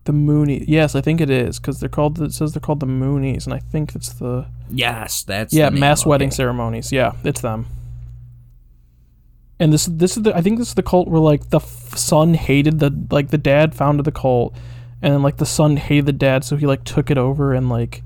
The 0.04 0.12
Moonie. 0.12 0.64
Yes, 0.66 0.96
I 0.96 1.00
think 1.00 1.20
it 1.20 1.30
is 1.30 1.58
because 1.60 1.78
they're 1.80 1.88
called. 1.88 2.20
It 2.20 2.32
says 2.32 2.52
they're 2.52 2.60
called 2.60 2.80
the 2.80 2.86
Moonies, 2.86 3.44
and 3.44 3.54
I 3.54 3.58
think 3.58 3.94
it's 3.94 4.12
the 4.12 4.46
Yes, 4.70 5.22
that's 5.22 5.52
yeah 5.52 5.70
mass 5.70 6.04
wedding 6.04 6.30
ceremonies. 6.30 6.92
Yeah, 6.92 7.12
it's 7.24 7.40
them. 7.40 7.66
And 9.62 9.72
this 9.72 9.86
this 9.86 10.16
is 10.16 10.24
the 10.24 10.36
I 10.36 10.40
think 10.40 10.58
this 10.58 10.68
is 10.68 10.74
the 10.74 10.82
cult 10.82 11.06
where 11.06 11.20
like 11.20 11.50
the 11.50 11.60
f- 11.60 11.96
son 11.96 12.34
hated 12.34 12.80
the 12.80 12.90
like 13.12 13.28
the 13.28 13.38
dad 13.38 13.76
founded 13.76 14.04
the 14.04 14.10
cult, 14.10 14.56
and 15.00 15.14
then 15.14 15.22
like 15.22 15.36
the 15.36 15.46
son 15.46 15.76
hated 15.76 16.06
the 16.06 16.12
dad, 16.12 16.42
so 16.42 16.56
he 16.56 16.66
like 16.66 16.82
took 16.82 17.12
it 17.12 17.16
over 17.16 17.54
and 17.54 17.68
like 17.68 18.02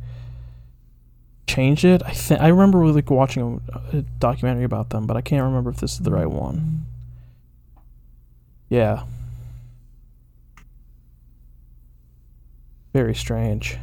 changed 1.47 1.87
it. 1.87 2.03
I 2.05 2.11
think 2.11 2.43
I 2.43 2.49
remember 2.49 2.85
like 2.89 3.09
watching 3.09 3.63
a, 3.73 3.97
a 3.97 4.03
documentary 4.19 4.65
about 4.65 4.91
them, 4.91 5.07
but 5.07 5.17
I 5.17 5.23
can't 5.23 5.45
remember 5.45 5.71
if 5.71 5.79
this 5.79 5.95
is 5.95 6.01
the 6.01 6.11
right 6.11 6.31
one. 6.31 6.85
Yeah. 8.69 9.05
Very 12.93 13.15
strange. 13.15 13.79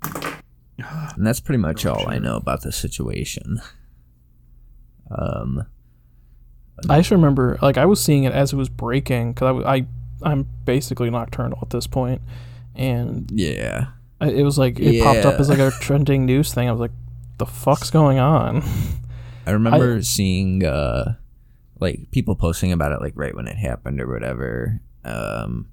And 0.00 1.26
that's 1.26 1.40
pretty 1.40 1.58
much 1.58 1.84
all 1.86 2.08
I 2.08 2.18
know 2.18 2.36
about 2.36 2.62
the 2.62 2.70
situation. 2.70 3.60
Um, 5.14 5.66
I 6.88 6.98
just 6.98 7.10
remember, 7.10 7.58
like, 7.62 7.78
I 7.78 7.86
was 7.86 8.02
seeing 8.02 8.24
it 8.24 8.32
as 8.32 8.52
it 8.52 8.56
was 8.56 8.68
breaking 8.68 9.32
because 9.32 9.64
I, 9.64 9.76
I, 9.76 9.86
I'm 10.22 10.48
basically 10.64 11.10
nocturnal 11.10 11.58
at 11.62 11.70
this 11.70 11.86
point, 11.86 12.20
and 12.74 13.30
yeah. 13.32 13.88
I, 14.20 14.30
it 14.30 14.42
was 14.42 14.58
like 14.58 14.78
it 14.78 15.02
popped 15.02 15.24
up 15.24 15.40
as 15.40 15.48
like 15.48 15.58
a 15.58 15.70
trending 15.80 16.26
news 16.26 16.52
thing. 16.52 16.68
I 16.68 16.72
was 16.72 16.80
like, 16.80 16.92
"The 17.38 17.46
fuck's 17.46 17.90
going 17.90 18.18
on?" 18.18 18.62
I 19.46 19.50
remember 19.50 20.02
seeing 20.02 20.64
uh 20.64 21.14
like 21.80 22.10
people 22.10 22.34
posting 22.34 22.72
about 22.72 22.92
it 22.92 23.00
like 23.00 23.12
right 23.16 23.34
when 23.34 23.46
it 23.46 23.56
happened 23.56 24.00
or 24.00 24.08
whatever. 24.08 24.80
Um 25.04 25.68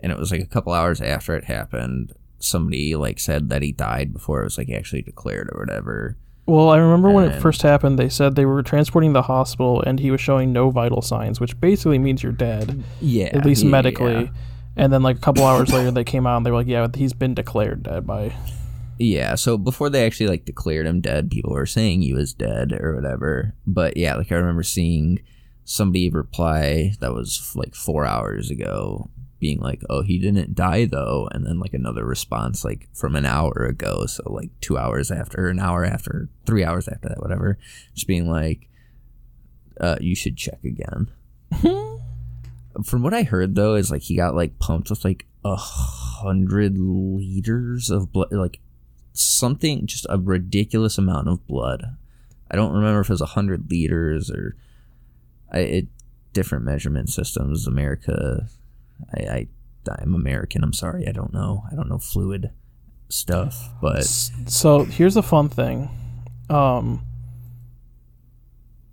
and 0.00 0.12
it 0.12 0.18
was 0.18 0.30
like 0.30 0.42
a 0.42 0.46
couple 0.46 0.72
hours 0.72 1.00
after 1.00 1.34
it 1.34 1.44
happened, 1.44 2.12
somebody 2.38 2.94
like 2.94 3.18
said 3.18 3.48
that 3.48 3.62
he 3.62 3.72
died 3.72 4.12
before 4.12 4.42
it 4.42 4.44
was 4.44 4.58
like 4.58 4.70
actually 4.70 5.02
declared 5.02 5.48
or 5.52 5.60
whatever. 5.60 6.16
Well, 6.46 6.70
I 6.70 6.76
remember 6.78 7.10
when 7.10 7.28
it 7.28 7.40
first 7.40 7.62
happened, 7.62 7.98
they 7.98 8.08
said 8.08 8.36
they 8.36 8.46
were 8.46 8.62
transporting 8.62 9.12
the 9.12 9.22
hospital, 9.22 9.82
and 9.82 9.98
he 9.98 10.12
was 10.12 10.20
showing 10.20 10.52
no 10.52 10.70
vital 10.70 11.02
signs, 11.02 11.40
which 11.40 11.60
basically 11.60 11.98
means 11.98 12.22
you're 12.22 12.30
dead, 12.32 12.84
Yeah. 13.00 13.30
at 13.32 13.44
least 13.44 13.64
yeah, 13.64 13.70
medically. 13.70 14.12
Yeah. 14.12 14.28
And 14.76 14.92
then 14.92 15.02
like 15.02 15.16
a 15.16 15.20
couple 15.20 15.44
hours 15.44 15.72
later, 15.72 15.90
they 15.90 16.04
came 16.04 16.26
out 16.26 16.36
and 16.36 16.46
they 16.46 16.50
were 16.50 16.58
like, 16.58 16.66
"Yeah, 16.68 16.86
he's 16.94 17.14
been 17.14 17.34
declared 17.34 17.82
dead 17.82 18.06
by." 18.06 18.32
Yeah, 18.98 19.34
so 19.34 19.58
before 19.58 19.90
they 19.90 20.06
actually 20.06 20.28
like 20.28 20.44
declared 20.44 20.86
him 20.86 21.00
dead, 21.00 21.30
people 21.30 21.52
were 21.52 21.66
saying 21.66 22.02
he 22.02 22.12
was 22.12 22.32
dead 22.32 22.72
or 22.72 22.94
whatever. 22.94 23.54
But 23.66 23.96
yeah, 23.96 24.14
like 24.14 24.30
I 24.30 24.36
remember 24.36 24.62
seeing 24.62 25.20
somebody 25.64 26.08
reply 26.10 26.92
that 27.00 27.12
was 27.12 27.52
like 27.56 27.74
four 27.74 28.06
hours 28.06 28.50
ago, 28.50 29.10
being 29.46 29.60
like, 29.60 29.80
"Oh, 29.88 30.02
he 30.02 30.18
didn't 30.18 30.56
die 30.56 30.86
though," 30.86 31.28
and 31.30 31.46
then 31.46 31.60
like 31.60 31.72
another 31.72 32.04
response 32.04 32.64
like 32.64 32.88
from 32.92 33.14
an 33.14 33.24
hour 33.24 33.64
ago, 33.64 34.04
so 34.06 34.24
like 34.26 34.50
two 34.60 34.76
hours 34.76 35.12
after, 35.12 35.46
an 35.46 35.60
hour 35.60 35.84
after, 35.84 36.28
three 36.46 36.64
hours 36.64 36.88
after 36.88 37.08
that, 37.08 37.22
whatever, 37.22 37.56
just 37.94 38.08
being 38.08 38.28
like, 38.28 38.68
uh, 39.80 39.98
"You 40.00 40.16
should 40.16 40.36
check 40.36 40.64
again." 40.64 41.12
From 42.84 43.02
what 43.04 43.14
I 43.14 43.22
heard 43.22 43.54
though, 43.54 43.76
is 43.76 43.92
like 43.92 44.02
he 44.02 44.16
got 44.16 44.34
like 44.34 44.58
pumped 44.58 44.90
with 44.90 45.04
like 45.04 45.26
a 45.44 45.54
hundred 45.54 46.76
liters 46.76 47.88
of 47.88 48.12
blood, 48.12 48.32
like 48.32 48.58
something 49.12 49.86
just 49.86 50.06
a 50.10 50.18
ridiculous 50.18 50.98
amount 50.98 51.28
of 51.28 51.46
blood. 51.46 51.96
I 52.50 52.56
don't 52.56 52.74
remember 52.74 53.00
if 53.00 53.10
it 53.10 53.12
was 53.12 53.20
a 53.20 53.26
hundred 53.26 53.70
liters 53.70 54.28
or 54.28 54.56
I 55.52 55.58
it 55.60 55.86
different 56.32 56.64
measurement 56.64 57.10
systems. 57.10 57.68
America, 57.68 58.48
I, 59.16 59.20
I 59.22 59.46
I'm 60.00 60.14
American. 60.14 60.64
I'm 60.64 60.72
sorry. 60.72 61.06
I 61.06 61.12
don't 61.12 61.32
know. 61.32 61.64
I 61.70 61.74
don't 61.74 61.88
know 61.88 61.98
fluid 61.98 62.50
stuff, 63.08 63.68
but 63.80 64.04
So 64.04 64.84
here's 64.84 65.16
a 65.16 65.22
fun 65.22 65.48
thing. 65.48 65.90
Um, 66.50 67.06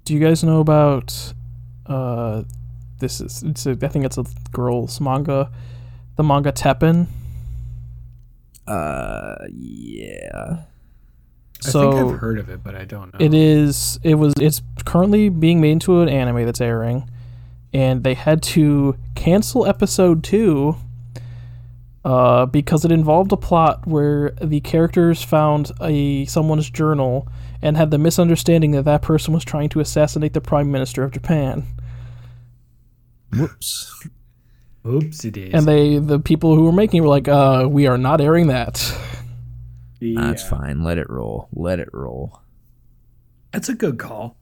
Do 0.06 0.14
you 0.14 0.20
guys 0.20 0.44
know 0.44 0.60
about 0.60 1.34
uh 1.86 2.44
this 3.00 3.20
is 3.20 3.44
it's 3.44 3.66
a, 3.66 3.72
I 3.82 3.88
think 3.88 4.06
it's 4.06 4.18
a 4.18 4.24
girl's 4.52 5.02
manga, 5.02 5.52
the 6.16 6.24
manga 6.24 6.52
Teppen. 6.52 7.08
Uh, 8.66 9.36
yeah. 9.52 10.64
I 11.66 11.72
think 11.72 11.96
I've 11.96 12.20
heard 12.20 12.40
of 12.40 12.50
it, 12.50 12.64
but 12.64 12.76
I 12.76 12.86
don't 12.86 13.14
know. 13.14 13.26
It 13.26 13.34
is. 13.34 14.00
It 14.04 14.16
was. 14.16 14.34
It's 14.40 14.62
currently 14.86 15.30
being 15.30 15.62
made 15.62 15.72
into 15.72 16.02
an 16.02 16.10
anime 16.10 16.46
that's 16.46 16.62
airing, 16.62 17.10
and 17.74 18.04
they 18.04 18.14
had 18.14 18.42
to 18.44 18.96
cancel 19.16 19.66
episode 19.66 20.24
two. 20.24 20.76
Uh, 22.06 22.46
because 22.46 22.84
it 22.84 22.92
involved 22.92 23.32
a 23.32 23.38
plot 23.38 23.88
where 23.88 24.32
the 24.42 24.60
characters 24.60 25.24
found 25.24 25.72
a 25.80 26.26
someone's 26.26 26.70
journal 26.70 27.30
and 27.62 27.78
had 27.78 27.92
the 27.92 27.98
misunderstanding 27.98 28.72
that 28.72 28.84
that 28.84 29.02
person 29.02 29.34
was 29.34 29.46
trying 29.46 29.70
to 29.70 29.80
assassinate 29.80 30.34
the 30.34 30.42
prime 30.42 30.70
minister 30.70 31.04
of 31.04 31.12
Japan. 31.12 31.66
Whoops. 33.32 34.06
Oopsie 34.84 35.32
daisy. 35.32 35.54
And 35.54 35.66
they, 35.66 35.98
the 35.98 36.20
people 36.20 36.56
who 36.56 36.66
were 36.66 36.74
making, 36.74 36.98
it 36.98 37.02
were 37.04 37.08
like, 37.08 37.30
"Uh, 37.30 37.68
we 37.70 37.88
are 37.88 37.98
not 37.98 38.20
airing 38.20 38.48
that." 38.48 38.94
That's 40.02 40.44
fine. 40.46 40.84
Let 40.84 40.98
it 40.98 41.10
roll. 41.10 41.48
Let 41.54 41.80
it 41.80 41.88
roll. 41.94 42.42
That's 43.54 43.70
a 43.70 43.74
good 43.74 43.98
call. 43.98 44.36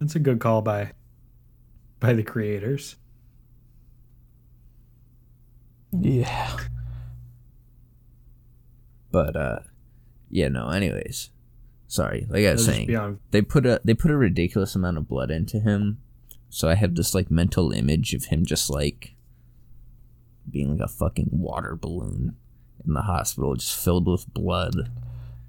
That's 0.00 0.16
a 0.16 0.18
good 0.18 0.40
call 0.40 0.62
by 0.62 0.92
by 2.00 2.12
the 2.12 2.22
creators. 2.22 2.96
Yeah. 5.92 6.56
But 9.10 9.36
uh, 9.36 9.58
yeah. 10.28 10.48
No. 10.48 10.68
Anyways, 10.68 11.30
sorry. 11.86 12.26
Like 12.28 12.44
I 12.44 12.52
was 12.52 12.64
saying, 12.64 13.20
they 13.30 13.42
put 13.42 13.64
a 13.66 13.80
they 13.84 13.94
put 13.94 14.10
a 14.10 14.16
ridiculous 14.16 14.74
amount 14.74 14.98
of 14.98 15.08
blood 15.08 15.30
into 15.30 15.60
him, 15.60 16.00
so 16.48 16.68
I 16.68 16.74
have 16.74 16.94
this 16.94 17.14
like 17.14 17.30
mental 17.30 17.70
image 17.70 18.12
of 18.14 18.26
him 18.26 18.44
just 18.44 18.68
like 18.70 19.14
being 20.50 20.76
like 20.76 20.84
a 20.84 20.88
fucking 20.88 21.28
water 21.30 21.76
balloon 21.76 22.36
in 22.84 22.92
the 22.92 23.02
hospital, 23.02 23.54
just 23.54 23.82
filled 23.82 24.06
with 24.06 24.32
blood. 24.34 24.90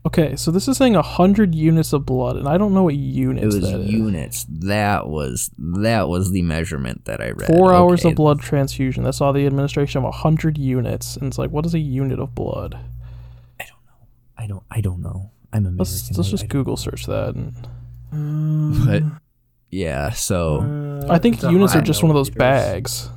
Okay, 0.05 0.35
so 0.35 0.51
this 0.51 0.67
is 0.67 0.77
saying 0.77 0.93
hundred 0.93 1.55
units 1.55 1.91
of 1.91 2.05
blood, 2.05 2.35
and 2.37 2.47
I 2.47 2.59
don't 2.59 2.73
know 2.75 2.83
what 2.83 2.95
units. 2.95 3.55
It 3.55 3.61
units 3.61 3.61
was 3.61 3.71
that 3.71 3.79
is. 3.81 3.91
units. 3.91 4.45
That 4.49 5.07
was 5.07 5.49
that 5.57 6.07
was 6.07 6.31
the 6.31 6.43
measurement 6.43 7.05
that 7.05 7.21
I 7.21 7.31
read. 7.31 7.47
Four 7.47 7.73
hours 7.73 8.01
Okay, 8.01 8.09
of 8.11 8.15
blood 8.15 8.39
transfusion. 8.39 9.03
That's 9.03 9.19
all 9.19 9.33
the 9.33 9.47
administration 9.47 10.05
of 10.05 10.13
hundred 10.13 10.59
units, 10.59 11.17
and 11.17 11.25
it's 11.27 11.39
like, 11.39 11.49
what 11.49 11.65
is 11.65 11.73
a 11.73 11.79
unit 11.79 12.19
of 12.19 12.35
blood? 12.35 12.77
I 13.59 13.65
don't. 13.65 13.77
Know. 13.85 13.93
I 14.37 14.47
don't 14.47 14.63
I 14.71 14.81
don't 14.81 15.01
know. 15.01 15.31
I'm 15.51 15.65
American. 15.65 15.77
Let's 15.79 16.15
let's 16.17 16.29
just 16.29 16.43
I- 16.43 16.47
Google 16.47 16.77
search 16.77 17.07
that. 17.07 17.33
And 17.33 17.55
But 18.85 19.01
yeah, 19.71 20.11
so 20.11 21.01
Uh, 21.07 21.11
I 21.11 21.17
think 21.17 21.41
units 21.41 21.75
are 21.75 21.81
just 21.81 22.03
one 22.03 22.11
of 22.11 22.15
those 22.15 22.29
bags. 22.29 23.09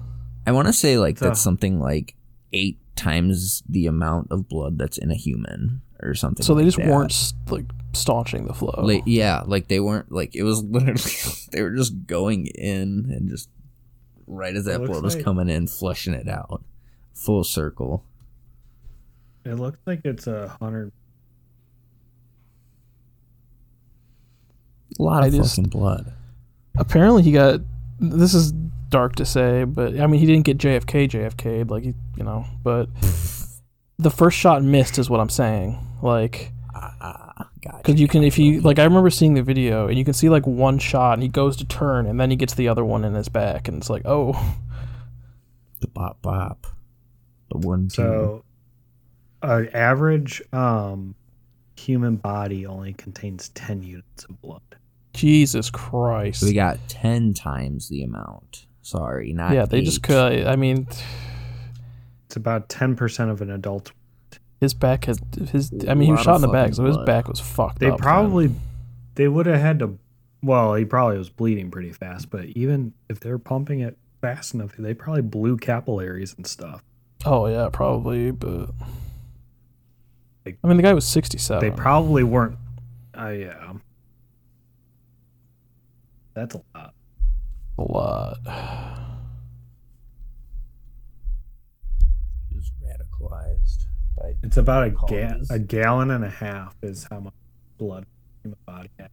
I 0.46 0.52
want 0.52 0.68
to 0.68 0.72
say 0.72 0.96
like 0.98 1.18
So- 1.18 1.26
that's 1.26 1.40
something 1.40 1.80
like 1.80 2.14
eight 2.54 2.78
times 2.96 3.62
the 3.68 3.86
amount 3.86 4.28
of 4.30 4.48
blood 4.48 4.78
that's 4.78 4.96
in 4.96 5.10
a 5.10 5.14
human 5.14 5.82
or 6.02 6.14
something. 6.14 6.44
So 6.44 6.54
they 6.54 6.62
like 6.62 6.66
just 6.68 6.78
that. 6.78 6.88
weren't 6.88 7.32
like 7.50 7.64
staunching 7.92 8.46
the 8.46 8.54
flow. 8.54 8.74
Like 8.82 9.02
yeah, 9.06 9.42
like 9.46 9.68
they 9.68 9.80
weren't 9.80 10.10
like 10.12 10.34
it 10.34 10.42
was 10.42 10.62
literally 10.64 11.00
they 11.52 11.62
were 11.62 11.74
just 11.74 12.06
going 12.06 12.46
in 12.46 13.10
and 13.10 13.28
just 13.28 13.48
right 14.26 14.54
as 14.54 14.64
that 14.66 14.80
It 14.82 14.86
blood 14.86 15.02
was 15.02 15.16
like- 15.16 15.24
coming 15.24 15.48
in, 15.48 15.66
flushing 15.66 16.14
it 16.14 16.28
out, 16.28 16.62
full 17.14 17.44
circle. 17.44 18.04
It 19.44 19.54
looks 19.54 19.78
like 19.86 20.02
it's 20.04 20.26
a 20.26 20.48
hundred. 20.60 20.92
A 24.98 25.02
lot 25.02 25.22
I 25.22 25.26
of 25.28 25.34
just- 25.34 25.56
fucking 25.56 25.70
blood. 25.70 26.12
Apparently, 26.76 27.22
he 27.22 27.32
got. 27.32 27.60
This 28.00 28.32
is 28.34 28.52
dark 28.90 29.16
to 29.16 29.24
say, 29.26 29.64
but 29.64 29.98
I 29.98 30.06
mean, 30.06 30.20
he 30.20 30.26
didn't 30.26 30.44
get 30.44 30.58
JFK 30.58 31.08
JFK'd, 31.10 31.68
like 31.70 31.82
he, 31.82 31.94
you 32.16 32.22
know. 32.24 32.44
But 32.62 32.88
the 33.98 34.10
first 34.10 34.38
shot 34.38 34.62
missed 34.62 34.98
is 34.98 35.10
what 35.10 35.20
I'm 35.20 35.28
saying. 35.28 35.78
Like, 36.02 36.52
Ah, 36.74 37.48
gotcha. 37.60 37.78
because 37.78 38.00
you 38.00 38.06
can, 38.08 38.22
if 38.22 38.38
you 38.38 38.60
like, 38.60 38.78
I 38.78 38.84
remember 38.84 39.10
seeing 39.10 39.34
the 39.34 39.42
video, 39.42 39.88
and 39.88 39.98
you 39.98 40.04
can 40.04 40.14
see 40.14 40.28
like 40.28 40.46
one 40.46 40.78
shot, 40.78 41.14
and 41.14 41.22
he 41.22 41.28
goes 41.28 41.56
to 41.56 41.66
turn, 41.66 42.06
and 42.06 42.20
then 42.20 42.30
he 42.30 42.36
gets 42.36 42.54
the 42.54 42.68
other 42.68 42.84
one 42.84 43.04
in 43.04 43.14
his 43.14 43.28
back, 43.28 43.66
and 43.68 43.76
it's 43.78 43.90
like, 43.90 44.02
oh, 44.04 44.32
the 45.80 45.88
bop 45.88 46.22
bop, 46.22 46.66
the 47.50 47.58
one 47.58 47.88
two. 47.88 47.94
So, 48.02 48.44
an 49.42 49.68
average 49.74 50.40
um, 50.52 51.14
human 51.76 52.16
body 52.16 52.66
only 52.66 52.92
contains 52.92 53.48
ten 53.50 53.82
units 53.82 54.24
of 54.24 54.40
blood. 54.40 54.62
Jesus 55.14 55.70
Christ. 55.70 56.44
we 56.44 56.52
got 56.52 56.78
ten 56.88 57.34
times 57.34 57.88
the 57.88 58.04
amount. 58.04 58.66
Sorry, 58.82 59.32
not 59.32 59.52
yeah, 59.52 59.66
they 59.66 59.82
just 59.82 60.02
could. 60.04 60.46
I 60.46 60.54
mean, 60.56 60.86
It's 62.28 62.36
about 62.36 62.68
ten 62.68 62.94
percent 62.94 63.30
of 63.30 63.40
an 63.40 63.50
adult. 63.50 63.92
his 64.60 64.74
back 64.74 65.06
has 65.06 65.18
his. 65.50 65.72
I 65.88 65.94
mean, 65.94 66.06
he 66.08 66.12
was 66.12 66.20
shot 66.20 66.34
in 66.36 66.42
the 66.42 66.48
back, 66.48 66.64
fucking 66.64 66.74
so 66.74 66.84
his 66.84 66.96
blood. 66.96 67.06
back 67.06 67.26
was 67.26 67.40
fucked 67.40 67.78
They 67.78 67.86
up. 67.86 67.92
then. 67.98 68.02
probably, 68.02 68.50
they 69.14 69.28
would 69.28 69.46
have 69.46 69.60
had 69.60 69.78
to. 69.78 69.98
Well, 70.42 70.74
he 70.74 70.84
probably 70.84 71.16
was 71.16 71.30
bleeding 71.30 71.70
pretty 71.70 71.90
fast, 71.92 72.28
but 72.30 72.44
even 72.48 72.92
if 73.08 73.18
they're 73.18 73.38
pumping 73.38 73.80
it 73.80 73.96
fast 74.20 74.52
enough, 74.52 74.76
they 74.76 74.92
probably 74.92 75.22
blew 75.22 75.56
capillaries 75.56 76.34
and 76.36 76.46
stuff. 76.46 76.84
Oh 77.24 77.46
yeah, 77.46 77.70
probably, 77.72 78.30
but. 78.30 78.70
Like- 80.44 80.58
I 80.62 80.68
mean, 80.68 80.76
the 80.76 80.82
guy 80.82 80.92
was 80.92 81.06
sixty-seven. 81.06 81.66
They 81.66 81.74
probably 81.74 82.24
weren't. 82.24 82.58
Uh, 83.18 83.28
yeah. 83.30 83.72
That's 86.34 86.54
a 86.54 86.60
lot. 86.74 86.94
a 87.78 87.82
lot. 87.82 88.38
He 92.50 92.56
was 93.18 93.86
by 94.16 94.34
It's 94.42 94.56
about 94.56 94.84
a, 94.84 94.90
ga- 94.90 95.40
a 95.50 95.58
gallon 95.58 96.10
and 96.10 96.24
a 96.24 96.30
half 96.30 96.76
is 96.82 97.06
how 97.10 97.20
much 97.20 97.34
blood 97.78 98.06
human 98.42 98.58
body 98.66 98.90
has. 98.98 99.08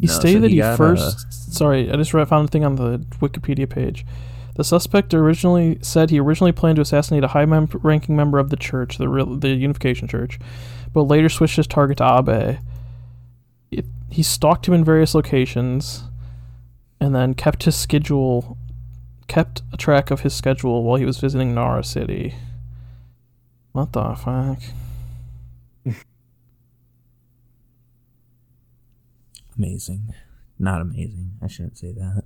He 0.00 0.06
No, 0.06 0.12
so 0.12 0.20
stated 0.20 0.42
that 0.42 0.48
he 0.50 0.54
he, 0.56 0.60
got, 0.60 0.76
first. 0.76 1.54
sorry, 1.54 1.90
I 1.90 1.96
just 1.96 2.12
read, 2.12 2.28
found 2.28 2.48
a 2.48 2.50
thing 2.50 2.64
on 2.64 2.76
the 2.76 2.98
Wikipedia 3.20 3.68
page. 3.68 4.04
The 4.56 4.64
suspect 4.64 5.14
originally 5.14 5.78
said 5.82 6.10
he 6.10 6.20
originally 6.20 6.52
planned 6.52 6.76
to 6.76 6.82
assassinate 6.82 7.24
a 7.24 7.28
high-ranking 7.28 8.14
member 8.14 8.38
of 8.38 8.50
the 8.50 8.56
church, 8.56 8.98
the 8.98 9.08
real, 9.08 9.26
the 9.36 9.48
Unification 9.50 10.06
Church, 10.08 10.38
but 10.92 11.02
later 11.02 11.28
switched 11.28 11.56
his 11.56 11.66
target 11.66 11.98
to 11.98 12.18
Abe. 12.18 12.58
It, 13.72 13.84
he 14.10 14.22
stalked 14.22 14.68
him 14.68 14.74
in 14.74 14.84
various 14.84 15.14
locations, 15.14 16.04
and 17.00 17.14
then 17.14 17.34
kept 17.34 17.64
his 17.64 17.74
schedule, 17.76 18.56
kept 19.28 19.62
a 19.72 19.76
track 19.76 20.10
of 20.10 20.20
his 20.20 20.34
schedule 20.34 20.82
while 20.84 20.96
he 20.96 21.04
was 21.04 21.18
visiting 21.18 21.54
Nara 21.54 21.82
City. 21.84 22.34
What 23.72 23.92
the 23.92 24.14
fuck? 24.14 24.60
amazing. 29.56 30.14
Not 30.58 30.80
amazing. 30.80 31.32
I 31.42 31.48
shouldn't 31.48 31.76
say 31.78 31.92
that. 31.92 32.24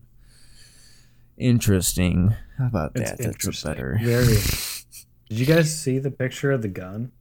Interesting. 1.36 2.34
How 2.58 2.66
about 2.66 2.92
It's 2.94 3.10
that? 3.10 3.18
That's 3.18 3.26
interesting. 3.28 3.72
better. 3.72 3.98
Very. 4.02 4.26
Did 5.28 5.38
you 5.38 5.46
guys 5.46 5.76
see 5.78 5.98
the 5.98 6.10
picture 6.10 6.50
of 6.52 6.62
the 6.62 6.68
gun? 6.68 7.12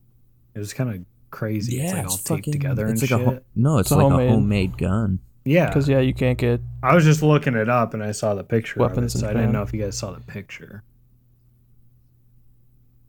It 0.55 0.59
was 0.59 0.73
kind 0.73 0.89
of 0.93 1.05
crazy. 1.29 1.75
Yeah, 1.77 1.83
it's 1.85 1.93
like 1.93 2.05
all 2.05 2.17
taped 2.17 2.27
fucking- 2.27 2.53
together 2.53 2.87
it's 2.87 3.01
and 3.01 3.11
like 3.11 3.19
shit. 3.19 3.27
a 3.27 3.31
ho- 3.31 3.41
no, 3.55 3.77
it's, 3.77 3.91
It's 3.91 3.95
like 3.97 4.01
homemade- 4.03 4.29
a 4.29 4.31
homemade 4.31 4.77
gun. 4.77 5.19
Yeah, 5.47 5.67
Because 5.67 5.87
yeah, 5.87 5.99
you 5.99 6.13
can't 6.13 6.37
get 6.37 6.61
I 6.83 6.93
was 6.93 7.03
just 7.03 7.23
looking 7.23 7.55
it 7.55 7.69
up 7.69 7.93
and 7.93 8.03
I 8.03 8.11
saw 8.11 8.35
the 8.35 8.43
picture 8.43 8.79
Weapons 8.79 9.15
of 9.15 9.21
it, 9.21 9.23
so 9.23 9.29
I 9.29 9.33
didn't 9.33 9.51
know 9.51 9.61
if 9.61 9.73
you 9.73 9.81
guys 9.81 9.97
saw 9.97 10.11
the 10.11 10.19
picture. 10.21 10.83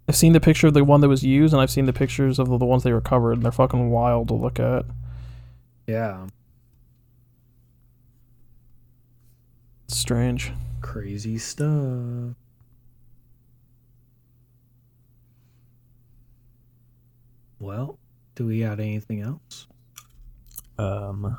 I've 0.08 0.16
seen 0.16 0.32
the 0.32 0.40
picture 0.40 0.68
of 0.68 0.74
the 0.74 0.84
one 0.84 1.02
that 1.02 1.08
was 1.08 1.22
used, 1.22 1.52
and 1.52 1.60
I've 1.60 1.70
seen 1.70 1.84
the 1.84 1.92
pictures 1.92 2.38
of 2.38 2.48
the, 2.48 2.56
the 2.56 2.64
ones 2.64 2.82
they 2.82 2.92
recovered, 2.92 3.32
and 3.32 3.42
they're 3.42 3.52
fucking 3.52 3.90
wild 3.90 4.28
to 4.28 4.34
look 4.34 4.58
at. 4.58 4.86
Yeah, 5.86 6.26
strange. 9.88 10.52
crazy 10.80 11.38
stuff. 11.38 12.34
Well, 17.58 17.98
do 18.34 18.46
we 18.46 18.60
got 18.60 18.78
anything 18.80 19.20
else? 19.20 19.66
Um, 20.78 21.36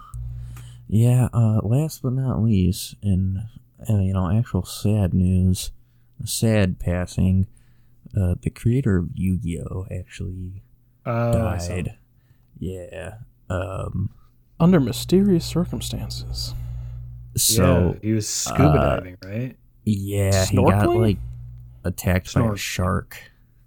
yeah. 0.89 1.30
Uh, 1.32 1.62
last 1.63 2.02
but 2.02 2.13
not 2.13 2.41
least, 2.41 2.95
and 3.02 3.39
uh, 3.89 3.99
you 3.99 4.13
know 4.13 4.30
actual 4.30 4.65
sad 4.65 5.13
news, 5.13 5.71
sad 6.25 6.80
passing. 6.80 7.47
Uh, 8.17 8.34
the 8.41 8.49
creator 8.49 8.97
of 8.97 9.10
Yu-Gi-Oh 9.13 9.86
actually 9.91 10.63
Oh, 11.06 11.47
I 11.47 11.58
saw 11.58 11.75
died. 11.75 11.97
Yeah. 12.60 13.15
Um. 13.49 14.10
Under 14.60 14.80
mysterious 14.80 15.45
circumstances. 15.45 16.54
So 17.38 17.93
yeah, 17.93 17.99
he 18.02 18.13
was 18.13 18.28
scuba 18.28 18.63
uh, 18.63 18.95
diving, 18.95 19.17
right? 19.23 19.56
yeah, 19.86 20.45
he 20.45 20.58
got 20.58 20.86
Snorkeling? 20.86 20.99
like 20.99 21.17
attacked 21.86 22.34
by 22.34 22.45
a 22.45 22.56
shark. 22.58 23.17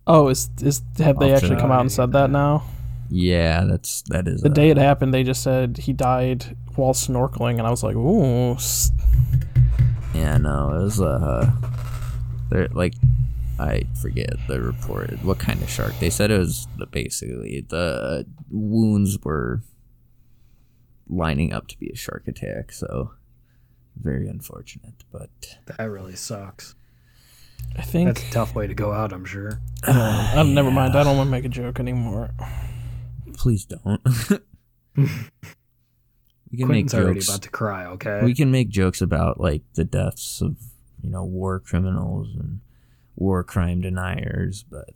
Oh, 0.07 0.29
is 0.29 0.51
is 0.61 0.83
have 0.99 1.19
they 1.19 1.31
I'll 1.31 1.37
actually 1.37 1.57
come 1.57 1.73
out 1.73 1.81
and 1.81 1.91
said 1.91 2.13
that 2.13 2.31
now? 2.31 2.65
Yeah, 3.15 3.65
that's 3.65 4.01
that 4.09 4.27
is 4.27 4.41
The 4.41 4.49
uh, 4.49 4.55
day 4.55 4.71
it 4.71 4.79
happened, 4.79 5.13
they 5.13 5.23
just 5.23 5.43
said 5.43 5.77
he 5.77 5.93
died 5.93 6.57
while 6.77 6.95
snorkeling, 6.95 7.59
and 7.59 7.67
I 7.67 7.71
was 7.71 7.83
like, 7.83 7.95
ooh. 7.95 8.57
Yeah, 10.15 10.39
no, 10.39 10.71
it 10.71 10.83
was 10.83 10.99
uh, 10.99 11.51
they're 12.49 12.69
like, 12.69 12.95
I 13.59 13.83
forget 14.01 14.35
the 14.49 14.63
report. 14.63 15.23
What 15.23 15.39
kind 15.39 15.61
of 15.61 15.69
shark? 15.69 15.93
They 16.01 16.09
said 16.09 16.31
it 16.31 16.39
was 16.39 16.67
the 16.79 16.87
basically 16.87 17.67
the 17.69 18.27
wounds 18.51 19.19
were 19.23 19.61
lining 21.07 21.53
up 21.53 21.69
to 21.69 21.79
be 21.79 21.91
a 21.91 21.97
shark 21.97 22.27
attack. 22.27 22.73
So 22.73 23.13
very 23.95 24.27
unfortunate, 24.27 25.05
but 25.13 25.59
That 25.67 25.85
really 25.85 26.17
sucks. 26.17 26.77
I 27.77 27.83
think. 27.83 28.09
That's 28.09 28.27
a 28.27 28.33
tough 28.33 28.55
way 28.55 28.67
to 28.67 28.75
go 28.75 28.91
out, 28.91 29.13
I'm 29.13 29.27
sure. 29.27 29.61
oh, 29.87 30.43
never 30.47 30.71
mind. 30.71 30.97
I 30.97 31.05
don't 31.05 31.19
want 31.19 31.27
to 31.27 31.31
make 31.31 31.45
a 31.45 31.51
joke 31.51 31.79
anymore. 31.79 32.31
Please 33.35 33.65
don't. 33.65 34.01
we 34.97 35.05
can 36.59 36.69
make 36.69 36.89
Quentin's 36.89 36.95
already 36.95 37.21
jokes. 37.21 37.29
about 37.29 37.43
to 37.43 37.51
cry, 37.51 37.87
okay? 37.87 38.21
we 38.23 38.35
can 38.35 38.51
make 38.51 38.69
jokes 38.69 39.01
about 39.01 39.41
like 39.41 39.63
the 39.75 39.85
deaths 39.85 40.41
of 40.43 40.57
you 41.03 41.11
know 41.11 41.25
war 41.25 41.59
criminals 41.61 42.29
and 42.39 42.61
war 43.17 43.43
crime 43.43 43.81
deniers 43.81 44.65
but 44.71 44.91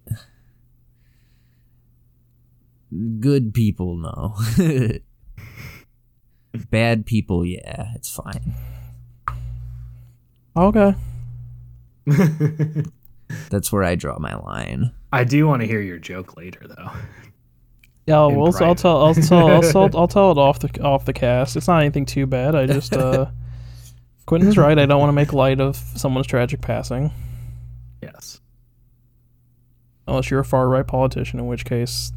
good 3.21 3.53
people 3.53 3.97
no 3.97 4.35
bad 6.71 7.05
people 7.07 7.45
yeah 7.45 7.93
it's 7.95 8.11
fine 8.15 8.55
Okay. 10.57 10.95
that's 13.51 13.71
where 13.71 13.83
i 13.85 13.95
draw 13.95 14.19
my 14.19 14.35
line 14.37 14.93
I 15.13 15.25
do 15.25 15.47
want 15.47 15.63
to 15.63 15.67
hear 15.67 15.81
your 15.81 15.99
joke 15.99 16.37
later, 16.37 16.61
though. 16.67 16.91
Yeah, 18.07 18.27
In 18.29 18.37
well, 18.37 18.47
I'll 18.47 18.53
private. 18.53 18.79
tell, 18.79 19.05
I'll 19.05 19.15
tell, 19.15 19.49
I'll 19.49 19.63
tell, 19.73 19.91
I'll 19.99 20.09
tell 20.09 20.31
it 20.31 20.39
off 20.39 20.61
the 20.61 20.81
off 20.83 21.05
the 21.05 21.13
cast. 21.13 21.57
It's 21.57 21.67
not 21.69 21.81
anything 21.81 22.07
too 22.07 22.27
bad. 22.27 22.55
I 22.55 22.67
just, 22.67 22.95
uh, 22.95 23.27
Quentin's 24.27 24.57
right. 24.57 24.79
I 24.79 24.87
don't 24.87 24.99
want 25.01 25.09
to 25.09 25.13
make 25.15 25.33
light 25.33 25.61
of 25.61 25.77
someone's 25.77 26.27
tragic 26.27 26.61
passing, 26.61 27.11
Yes. 28.03 28.41
unless 30.07 30.31
you're 30.31 30.41
a 30.41 30.45
far 30.45 30.69
right 30.69 30.87
politician, 30.87 31.39
in 31.41 31.47
which 31.47 31.65
case, 31.65 32.13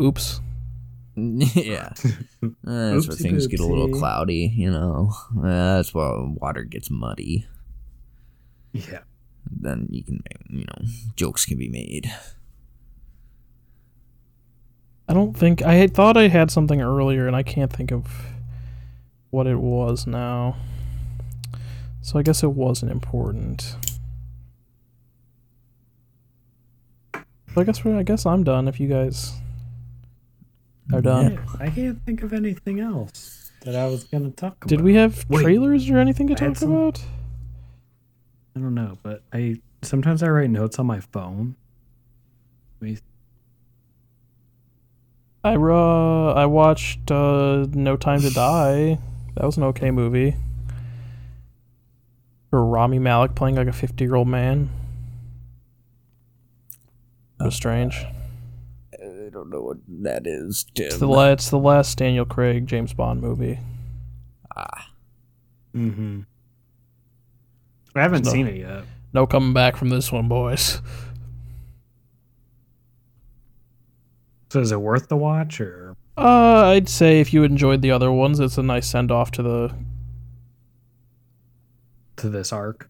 oops. 0.00 0.40
yeah 1.16 1.92
Uh, 2.42 2.50
that's 2.66 3.08
where 3.08 3.16
things 3.16 3.46
get 3.46 3.58
a 3.58 3.64
little 3.66 3.88
cloudy 3.88 4.52
you 4.54 4.70
know 4.70 5.10
Uh, 5.38 5.76
that's 5.76 5.94
where 5.94 6.12
water 6.26 6.62
gets 6.62 6.90
muddy 6.90 7.46
Yeah. 8.74 8.98
then 9.50 9.88
you 9.90 10.04
can 10.04 10.16
make 10.16 10.42
you 10.50 10.66
know 10.66 10.86
jokes 11.16 11.46
can 11.46 11.56
be 11.56 11.70
made 11.70 12.12
I 15.08 15.14
don't 15.14 15.36
think 15.36 15.62
I 15.62 15.74
had 15.74 15.94
thought 15.94 16.16
I 16.16 16.28
had 16.28 16.50
something 16.50 16.80
earlier, 16.80 17.26
and 17.26 17.36
I 17.36 17.42
can't 17.42 17.72
think 17.72 17.92
of 17.92 18.06
what 19.30 19.46
it 19.46 19.58
was 19.58 20.06
now. 20.06 20.56
So 22.02 22.18
I 22.18 22.22
guess 22.22 22.42
it 22.42 22.50
wasn't 22.52 22.90
important. 22.92 23.76
So 27.54 27.60
I 27.60 27.64
guess 27.64 27.84
we're, 27.84 27.98
I 27.98 28.02
guess 28.02 28.26
I'm 28.26 28.44
done. 28.44 28.68
If 28.68 28.78
you 28.80 28.88
guys 28.88 29.32
are 30.92 31.00
done. 31.00 31.32
Yeah, 31.34 31.40
I 31.60 31.70
can't 31.70 32.02
think 32.04 32.22
of 32.22 32.32
anything 32.32 32.80
else 32.80 33.50
that 33.62 33.74
I 33.74 33.86
was 33.86 34.04
gonna 34.04 34.30
talk 34.30 34.56
about. 34.56 34.68
Did 34.68 34.82
we 34.82 34.94
have 34.94 35.24
Wait, 35.28 35.42
trailers 35.42 35.88
or 35.90 35.98
anything 35.98 36.26
to 36.28 36.34
I 36.34 36.36
talk 36.36 36.56
some- 36.56 36.72
about? 36.72 37.02
I 38.54 38.60
don't 38.60 38.74
know, 38.74 38.98
but 39.02 39.22
I 39.32 39.60
sometimes 39.82 40.22
I 40.22 40.28
write 40.28 40.50
notes 40.50 40.78
on 40.78 40.86
my 40.86 41.00
phone. 41.00 41.56
Wait, 42.80 43.02
I 45.46 45.54
uh, 45.56 46.32
I 46.34 46.46
watched 46.46 47.10
uh, 47.10 47.66
No 47.72 47.96
Time 47.96 48.20
to 48.22 48.30
Die. 48.30 48.98
That 49.36 49.44
was 49.44 49.56
an 49.56 49.62
okay 49.64 49.90
movie. 49.90 50.34
For 52.50 52.64
Rami 52.64 52.98
Malek 52.98 53.34
playing 53.34 53.56
like 53.56 53.68
a 53.68 53.72
fifty-year-old 53.72 54.28
man. 54.28 54.70
It 57.40 57.44
was 57.44 57.54
strange. 57.54 58.04
i 58.94 59.28
don't 59.30 59.50
know 59.50 59.60
what 59.60 59.76
that 60.02 60.26
is 60.26 60.64
Tim. 60.74 60.86
It's 60.86 60.98
the 60.98 61.06
la- 61.06 61.30
it's 61.30 61.50
the 61.50 61.58
last 61.58 61.98
Daniel 61.98 62.24
Craig 62.24 62.66
James 62.66 62.92
Bond 62.94 63.20
movie. 63.20 63.58
ah 64.56 64.90
Mm-hmm. 65.74 66.20
I 67.94 68.00
haven't 68.02 68.24
No. 68.24 68.30
seen 68.32 68.46
it 68.46 68.56
yet. 68.56 68.84
No 69.12 69.26
coming 69.26 69.52
back 69.52 69.76
from 69.76 69.90
this 69.90 70.10
one, 70.10 70.26
boys. 70.28 70.80
So 74.50 74.60
is 74.60 74.72
it 74.72 74.80
worth 74.80 75.08
the 75.08 75.16
watch 75.16 75.60
or? 75.60 75.96
Uh, 76.16 76.66
I'd 76.68 76.88
say 76.88 77.20
if 77.20 77.32
you 77.34 77.42
enjoyed 77.44 77.82
the 77.82 77.90
other 77.90 78.10
ones, 78.10 78.40
it's 78.40 78.56
a 78.58 78.62
nice 78.62 78.86
send 78.88 79.10
off 79.10 79.30
to 79.32 79.42
the 79.42 79.74
to 82.16 82.28
this 82.30 82.52
arc. 82.52 82.88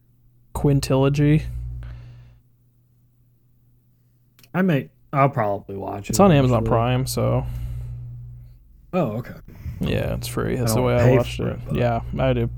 quintilogy. 0.54 1.42
I 4.54 4.62
may. 4.62 4.88
I'll 5.12 5.28
probably 5.28 5.76
watch 5.76 6.04
it. 6.08 6.10
It's 6.10 6.20
on 6.20 6.30
Amazon. 6.32 6.64
Prime, 6.64 7.06
so 7.06 7.44
Oh, 8.92 9.12
okay. 9.18 9.34
yeah, 9.80 10.14
it's 10.14 10.28
free. 10.28 10.56
That's 10.56 10.74
the 10.74 10.82
way 10.82 10.94
I 10.94 11.16
watched 11.16 11.40
it. 11.40 11.58
it, 11.70 11.74
Yeah, 11.76 12.00
I 12.18 12.32
do. 12.32 12.48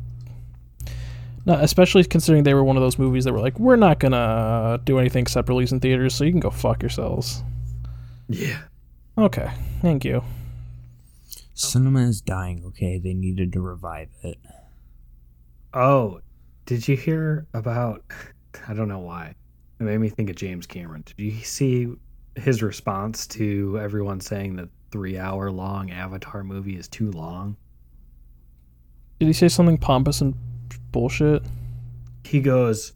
No, 1.47 1.55
especially 1.55 2.05
considering 2.05 2.43
they 2.45 2.55
were 2.55 2.65
one 2.65 2.77
of 2.77 2.83
those 2.83 2.99
movies 2.99 3.25
that 3.25 3.33
were 3.33 3.41
like, 3.41 3.59
we're 3.59 3.77
not 3.77 3.99
gonna 4.01 4.81
do 4.85 4.99
anything 4.99 5.23
except 5.23 5.49
release 5.49 5.73
in 5.73 5.81
theaters, 5.81 6.15
so 6.15 6.25
you 6.25 6.31
can 6.31 6.41
go 6.41 6.51
fuck 6.51 6.83
yourselves. 6.83 7.43
Yeah. 8.29 8.59
Okay, 9.19 9.51
thank 9.83 10.05
you. 10.05 10.23
cinema 11.55 12.01
is 12.07 12.21
dying 12.21 12.63
okay 12.65 12.99
they 12.99 13.13
needed 13.15 13.53
to 13.53 13.61
revive 13.61 14.09
it 14.23 14.39
Oh, 15.75 16.21
did 16.67 16.87
you 16.89 16.97
hear 16.97 17.47
about? 17.53 18.03
I 18.69 18.73
don't 18.75 18.89
know 18.89 19.01
why. 19.01 19.35
It 19.79 19.83
made 19.83 19.99
me 19.99 20.09
think 20.09 20.31
of 20.31 20.37
James 20.37 20.67
Cameron. 20.67 21.05
Did 21.05 21.19
you 21.19 21.33
see 21.45 21.89
his 22.37 22.63
response 22.63 23.27
to 23.29 23.79
everyone 23.79 24.21
saying 24.21 24.57
that 24.57 24.69
three-hour-long 24.93 25.91
Avatar 25.91 26.43
movie 26.43 26.77
is 26.77 26.89
too 26.89 27.11
long? 27.13 27.57
Did 29.21 29.27
he 29.27 29.35
say 29.35 29.49
something 29.49 29.77
pompous 29.77 30.21
and 30.23 30.35
bullshit? 30.91 31.43
He 32.25 32.41
goes, 32.41 32.93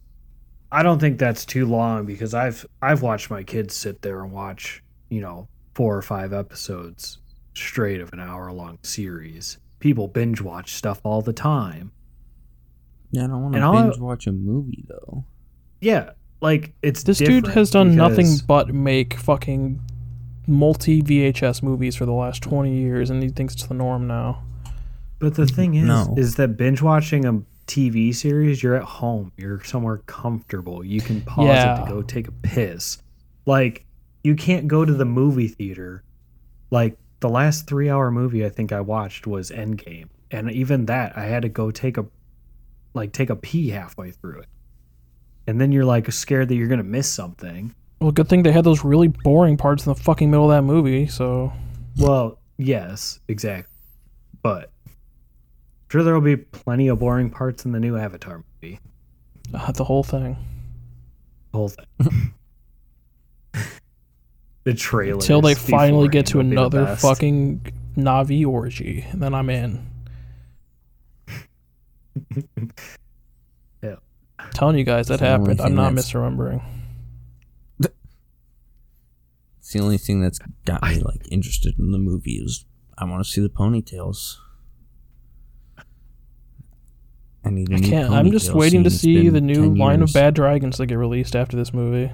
"I 0.71 0.81
don't 0.81 0.99
think 0.99 1.19
that's 1.19 1.45
too 1.45 1.65
long 1.67 2.05
because 2.05 2.33
I've 2.33 2.65
I've 2.81 3.01
watched 3.03 3.29
my 3.29 3.43
kids 3.43 3.75
sit 3.75 4.01
there 4.01 4.23
and 4.23 4.31
watch, 4.31 4.83
you 5.09 5.21
know, 5.21 5.47
four 5.73 5.97
or 5.97 6.01
five 6.01 6.33
episodes 6.33 7.19
straight 7.55 8.01
of 8.01 8.11
an 8.13 8.19
hour-long 8.19 8.79
series. 8.83 9.57
People 9.79 10.07
binge 10.07 10.41
watch 10.41 10.73
stuff 10.73 10.99
all 11.03 11.21
the 11.21 11.33
time." 11.33 11.91
yeah 13.11 13.25
i 13.25 13.27
don't 13.27 13.43
want 13.43 13.53
to 13.53 13.61
all 13.61 13.77
I- 13.77 13.83
binge 13.83 13.99
watch 13.99 14.25
a 14.25 14.31
movie 14.31 14.85
though 14.87 15.23
Yeah, 15.81 16.11
like 16.41 16.73
it's 16.81 17.03
This 17.03 17.19
dude 17.19 17.45
has 17.47 17.69
done 17.69 17.95
nothing 17.95 18.25
but 18.47 18.73
make 18.73 19.13
fucking 19.15 19.79
multi 20.47 21.01
VHS 21.03 21.61
movies 21.61 21.95
for 21.95 22.05
the 22.05 22.11
last 22.13 22.41
20 22.41 22.75
years, 22.75 23.09
and 23.11 23.21
he 23.21 23.29
thinks 23.29 23.53
it's 23.53 23.67
the 23.67 23.73
norm 23.75 24.07
now. 24.07 24.43
But 25.19 25.35
the 25.35 25.45
thing 25.45 25.75
is, 25.75 25.85
No. 25.85 26.13
is 26.17 26.35
that 26.35 26.57
binge 26.57 26.81
watching 26.81 27.23
a 27.25 27.41
TV 27.67 28.13
series, 28.15 28.61
you're 28.63 28.75
at 28.75 28.83
home, 28.83 29.31
you're 29.37 29.63
somewhere 29.63 29.99
comfortable, 29.99 30.83
you 30.83 30.99
can 31.01 31.21
pause 31.21 31.47
it 31.47 31.85
to 31.85 31.89
go 31.89 32.01
take 32.01 32.27
a 32.27 32.31
piss. 32.33 32.97
Like, 33.45 33.85
you 34.23 34.35
can't 34.35 34.67
go 34.67 34.85
to 34.85 34.93
the 34.93 35.05
movie 35.05 35.47
theater. 35.47 36.03
Like, 36.71 36.97
the 37.19 37.29
last 37.29 37.67
three 37.67 37.89
hour 37.89 38.11
movie 38.11 38.45
I 38.45 38.49
think 38.49 38.71
I 38.71 38.81
watched 38.81 39.27
was 39.27 39.51
Endgame. 39.51 40.09
And 40.31 40.51
even 40.51 40.85
that, 40.87 41.17
I 41.17 41.25
had 41.25 41.43
to 41.43 41.49
go 41.49 41.71
take 41.71 41.97
a, 41.97 42.05
like, 42.93 43.13
take 43.13 43.29
a 43.29 43.35
pee 43.35 43.69
halfway 43.69 44.11
through 44.11 44.39
it. 44.41 44.47
And 45.45 45.59
then 45.59 45.71
you're 45.71 45.85
like 45.85 46.11
scared 46.11 46.47
that 46.49 46.55
you're 46.55 46.67
going 46.67 46.79
to 46.79 46.85
miss 46.85 47.11
something. 47.11 47.75
Well, 47.99 48.11
good 48.11 48.29
thing 48.29 48.43
they 48.43 48.51
had 48.51 48.63
those 48.63 48.83
really 48.83 49.09
boring 49.09 49.57
parts 49.57 49.85
in 49.85 49.93
the 49.93 49.99
fucking 49.99 50.31
middle 50.31 50.51
of 50.51 50.57
that 50.57 50.63
movie, 50.63 51.07
so. 51.07 51.53
Well, 51.97 52.39
yes, 52.57 53.19
exactly. 53.27 53.73
But 54.41 54.71
sure 55.89 56.03
there 56.03 56.13
will 56.13 56.21
be 56.21 56.37
plenty 56.37 56.87
of 56.87 56.99
boring 56.99 57.29
parts 57.29 57.65
in 57.65 57.71
the 57.71 57.79
new 57.79 57.97
Avatar 57.97 58.43
movie. 58.61 58.79
Uh, 59.53 59.71
the 59.71 59.83
whole 59.83 60.03
thing. 60.03 60.37
The 61.51 61.57
whole 61.57 61.69
thing. 61.69 62.33
the 64.63 64.73
trailer. 64.73 65.15
Until 65.19 65.41
they 65.41 65.55
finally 65.55 66.07
get 66.07 66.25
to 66.27 66.39
another 66.39 66.95
fucking 66.95 67.65
Na'vi 67.97 68.45
orgy, 68.45 69.05
and 69.11 69.21
then 69.21 69.33
I'm 69.33 69.49
in. 69.49 69.85
Yeah. 73.81 73.95
I'm 74.39 74.49
telling 74.51 74.77
you 74.77 74.83
guys 74.85 75.07
that 75.07 75.15
It's 75.15 75.21
happened. 75.21 75.59
I'm 75.59 75.75
not 75.75 75.93
that's- 75.93 76.11
misremembering. 76.13 76.63
it's 77.79 79.73
the 79.73 79.79
only 79.79 79.97
thing 79.97 80.21
that's 80.21 80.39
got 80.65 80.81
me 80.83 80.99
like 80.99 81.27
interested 81.31 81.77
in 81.79 81.91
the 81.91 81.97
movie 81.97 82.35
is 82.43 82.65
i 82.97 83.03
want 83.05 83.23
to 83.25 83.29
see 83.29 83.41
the 83.41 83.49
ponytails 83.49 84.37
I 87.45 87.49
need 87.49 87.69
a 87.71 87.75
I 87.75 87.77
new 87.79 87.89
can't. 87.89 88.13
I'm 88.13 88.31
just 88.31 88.53
waiting 88.53 88.85
to 88.85 88.89
see 88.89 89.27
the 89.27 89.41
new 89.41 89.55
10 89.55 89.75
line 89.75 90.01
of. 90.01 90.13
Bad 90.13 90.33
Dragons 90.33 90.77
that 90.77 90.85
get 90.85 90.97
released 90.97 91.35
after 91.35 91.57
this 91.57 91.73
movie. 91.73 92.09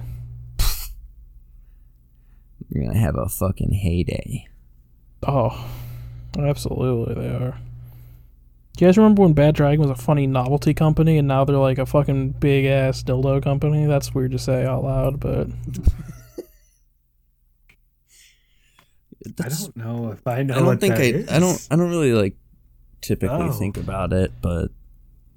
You're 2.70 2.84
gonna 2.86 2.98
have 2.98 3.16
a 3.16 3.28
fucking 3.28 3.72
heyday. 3.72 4.46
Oh, 5.26 5.68
absolutely, 6.38 7.14
they 7.14 7.28
are. 7.28 7.58
Do 8.76 8.84
you 8.84 8.88
guys 8.88 8.96
remember 8.96 9.22
when 9.22 9.32
Bad 9.34 9.54
Dragon 9.56 9.80
was 9.80 9.90
a 9.90 9.94
funny 10.00 10.26
novelty 10.26 10.72
company 10.72 11.18
and 11.18 11.26
now 11.28 11.44
they're 11.44 11.56
like 11.56 11.78
a 11.78 11.84
fucking 11.86 12.30
big 12.40 12.64
ass 12.64 13.02
dildo 13.02 13.42
company? 13.42 13.84
That's 13.86 14.14
weird 14.14 14.30
to 14.32 14.38
say 14.38 14.64
out 14.64 14.84
loud, 14.84 15.20
but 15.20 15.48
I 19.44 19.48
don't 19.48 19.76
know 19.76 20.12
if 20.12 20.26
I 20.26 20.42
know. 20.42 20.54
I 20.54 20.58
don't 20.58 20.66
what 20.66 20.80
think 20.80 20.94
that 20.94 21.02
I. 21.02 21.06
is. 21.06 21.28
I 21.28 21.38
don't. 21.38 21.68
I 21.70 21.76
don't 21.76 21.90
really 21.90 22.12
like 22.12 22.36
typically 23.02 23.48
Oh. 23.48 23.52
think 23.52 23.76
about 23.76 24.12
it, 24.12 24.32
but 24.40 24.68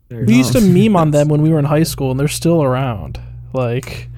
There's- 0.10 0.28
we 0.28 0.36
used 0.38 0.54
to 0.54 0.62
meme 0.62 0.96
on 0.96 1.12
them 1.12 1.28
when 1.28 1.42
we 1.42 1.50
were 1.50 1.60
in 1.60 1.66
high 1.66 1.84
school 1.84 2.12
and 2.12 2.20
they're 2.20 2.28
still 2.28 2.64
around. 2.64 3.20
Like 3.54 4.10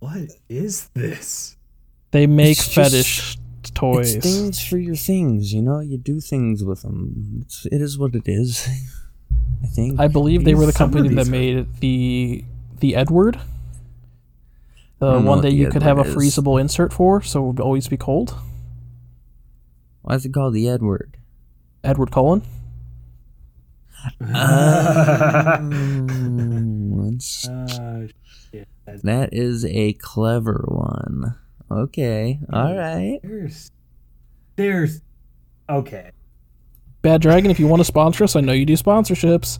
What 0.00 0.28
is 0.48 0.88
this? 0.94 1.56
They 2.12 2.26
make 2.26 2.52
It's 2.58 2.68
just- 2.68 2.92
fetish 2.92 3.36
toys. 3.74 4.14
it's 4.16 4.26
things 4.26 4.64
for 4.64 4.78
your 4.78 4.96
things. 4.96 5.52
You 5.52 5.60
know, 5.62 5.80
you 5.80 5.98
do 5.98 6.20
things 6.20 6.62
with 6.64 6.82
them. 6.82 7.40
It's, 7.42 7.66
it 7.66 7.80
is 7.82 7.98
what 7.98 8.14
it 8.14 8.22
is. 8.26 8.66
I 9.62 9.66
think. 9.66 10.00
I 10.00 10.08
believe 10.08 10.44
they 10.44 10.54
were 10.54 10.60
the 10.60 10.66
These- 10.66 10.76
some 10.76 10.90
of 10.90 10.94
company 10.94 11.14
that 11.16 11.26
are- 11.26 11.30
made 11.30 11.66
the 11.80 12.44
the 12.80 12.94
Edward. 12.96 13.40
The 14.98 15.18
one 15.20 15.38
that 15.40 15.48
the 15.48 15.54
you 15.54 15.68
could 15.68 15.82
have 15.82 15.98
a 15.98 16.02
Edward 16.02 16.22
is. 16.22 16.36
freezable 16.36 16.60
insert 16.60 16.92
for, 16.92 17.20
so 17.22 17.42
it 17.42 17.46
would 17.48 17.60
always 17.60 17.88
be 17.88 17.96
cold. 17.96 18.36
Why 20.02 20.14
is 20.14 20.24
it 20.24 20.32
called 20.32 20.54
the 20.54 20.68
Edward? 20.68 21.16
Edward 21.82 22.12
Cullen. 22.12 22.42
Um, 24.20 24.28
Uh, 27.48 28.06
shit. 28.50 28.68
That 29.02 29.30
is 29.32 29.64
a 29.64 29.92
clever 29.94 30.64
one. 30.68 31.34
Okay. 31.72 32.38
All 32.52 32.76
right. 32.76 33.18
There's, 33.22 33.70
there's, 34.56 35.00
okay, 35.68 36.10
Bad 37.02 37.20
Dragon, 37.22 37.50
if 37.50 37.58
you 37.58 37.66
want 37.66 37.80
to 37.80 37.84
sponsor 37.84 38.22
us, 38.24 38.36
I 38.36 38.40
know 38.40 38.52
you 38.52 38.64
do 38.66 38.74
sponsorships. 38.74 39.58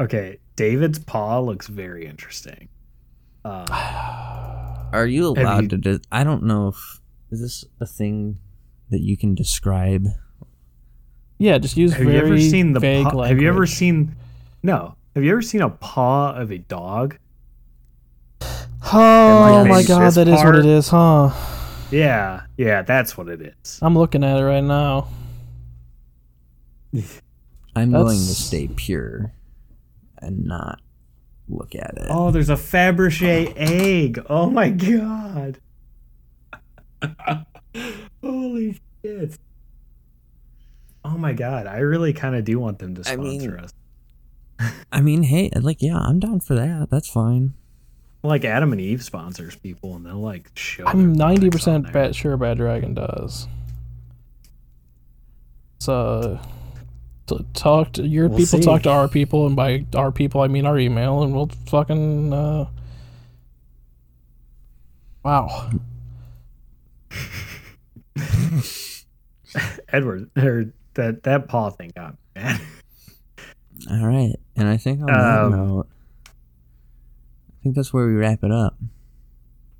okay. 0.00 0.38
David's 0.56 0.98
paw 0.98 1.38
looks 1.40 1.66
very 1.66 2.06
interesting. 2.06 2.68
Uh, 3.44 3.66
Are 4.92 5.06
you 5.06 5.26
allowed 5.28 5.64
you- 5.64 5.68
to? 5.68 5.76
De- 5.76 6.00
I 6.10 6.24
don't 6.24 6.44
know 6.44 6.68
if 6.68 7.00
is 7.30 7.40
this 7.42 7.64
a 7.80 7.86
thing 7.86 8.38
that 8.90 9.00
you 9.02 9.16
can 9.18 9.34
describe. 9.34 10.06
Yeah, 11.38 11.58
just 11.58 11.76
use 11.76 11.92
have 11.92 12.02
very 12.06 12.14
you 12.16 12.22
ever 12.22 12.40
seen 12.40 12.72
the? 12.72 12.80
vague 12.80 13.04
Paw, 13.06 13.24
have 13.24 13.38
you 13.42 13.48
ever 13.48 13.66
seen? 13.66 14.16
No. 14.62 14.96
Have 15.14 15.24
you 15.24 15.32
ever 15.32 15.42
seen 15.42 15.60
a 15.60 15.68
paw 15.70 16.32
of 16.34 16.50
a 16.50 16.58
dog? 16.58 17.18
Oh 18.92 19.40
like, 19.62 19.68
my 19.68 19.74
maybe 19.76 19.88
god, 19.88 20.06
this 20.06 20.14
that 20.14 20.28
is 20.28 20.44
what 20.44 20.56
it 20.56 20.66
is, 20.66 20.88
huh? 20.88 21.30
Yeah, 21.90 22.42
yeah, 22.56 22.82
that's 22.82 23.16
what 23.16 23.28
it 23.28 23.40
is. 23.40 23.78
I'm 23.82 23.96
looking 23.96 24.22
at 24.22 24.38
it 24.38 24.44
right 24.44 24.62
now. 24.62 25.08
I'm 27.76 27.92
willing 27.92 28.16
to 28.18 28.24
stay 28.34 28.68
pure 28.68 29.32
and 30.18 30.44
not 30.44 30.80
look 31.48 31.74
at 31.74 31.94
it. 31.96 32.06
Oh, 32.08 32.30
there's 32.30 32.48
a 32.48 32.54
Fabergé 32.54 33.52
egg. 33.56 34.24
Oh 34.30 34.50
my 34.50 34.70
god. 34.70 35.58
Holy 38.22 38.80
shit. 39.04 39.38
Oh 41.04 41.18
my 41.18 41.32
god, 41.32 41.66
I 41.66 41.78
really 41.78 42.12
kind 42.12 42.34
of 42.34 42.44
do 42.44 42.58
want 42.58 42.78
them 42.78 42.94
to 42.94 43.00
I 43.00 43.14
sponsor 43.14 43.20
mean- 43.22 43.50
us. 43.60 43.72
I 44.92 45.00
mean, 45.02 45.24
hey, 45.24 45.50
like, 45.60 45.82
yeah, 45.82 45.98
I'm 45.98 46.18
down 46.18 46.40
for 46.40 46.54
that. 46.54 46.88
That's 46.90 47.08
fine. 47.08 47.54
Like 48.26 48.44
Adam 48.44 48.72
and 48.72 48.80
Eve 48.80 49.02
sponsors 49.02 49.56
people, 49.56 49.96
and 49.96 50.04
they'll 50.04 50.16
like 50.20 50.50
show. 50.54 50.84
I'm 50.86 51.12
ninety 51.12 51.50
percent 51.50 51.92
bet 51.92 52.14
sure 52.14 52.36
Bad 52.36 52.58
Dragon 52.58 52.94
does. 52.94 53.46
So, 55.78 56.40
to 57.28 57.44
talk 57.54 57.92
to 57.92 58.06
your 58.06 58.28
We'll 58.28 58.38
people, 58.38 58.58
see. 58.58 58.64
talk 58.64 58.82
to 58.82 58.90
our 58.90 59.08
people, 59.08 59.46
and 59.46 59.54
by 59.54 59.84
our 59.94 60.10
people 60.10 60.40
I 60.40 60.48
mean 60.48 60.66
our 60.66 60.78
email, 60.78 61.22
and 61.22 61.34
we'll 61.34 61.50
fucking. 61.66 62.32
Uh... 62.32 62.66
Wow. 65.22 65.70
Edward, 69.88 70.30
or 70.36 70.72
that 70.94 71.22
that 71.24 71.48
paw 71.48 71.70
thing 71.70 71.92
got 71.94 72.12
me, 72.12 72.18
man. 72.42 72.60
All 73.90 74.06
right, 74.06 74.34
and 74.56 74.68
I 74.68 74.76
think 74.76 75.00
on 75.00 75.06
that 75.06 75.44
Um, 75.44 75.50
note, 75.52 75.86
I 75.90 75.95
think 77.66 77.74
that's 77.74 77.92
where 77.92 78.06
we 78.06 78.12
wrap 78.14 78.44
it 78.44 78.52
up. 78.52 78.76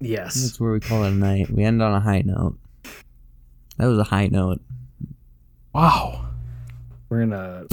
yes. 0.00 0.34
That's 0.34 0.58
where 0.58 0.72
we 0.72 0.80
call 0.80 1.04
it 1.04 1.08
a 1.08 1.12
night. 1.12 1.48
We 1.50 1.62
end 1.62 1.80
on 1.80 1.94
a 1.94 2.00
high 2.00 2.22
note. 2.22 2.58
That 3.78 3.86
was 3.86 3.98
a 3.98 4.04
high 4.04 4.26
note. 4.26 4.60
Wow. 5.72 6.26
We're 7.08 7.20
gonna 7.20 7.66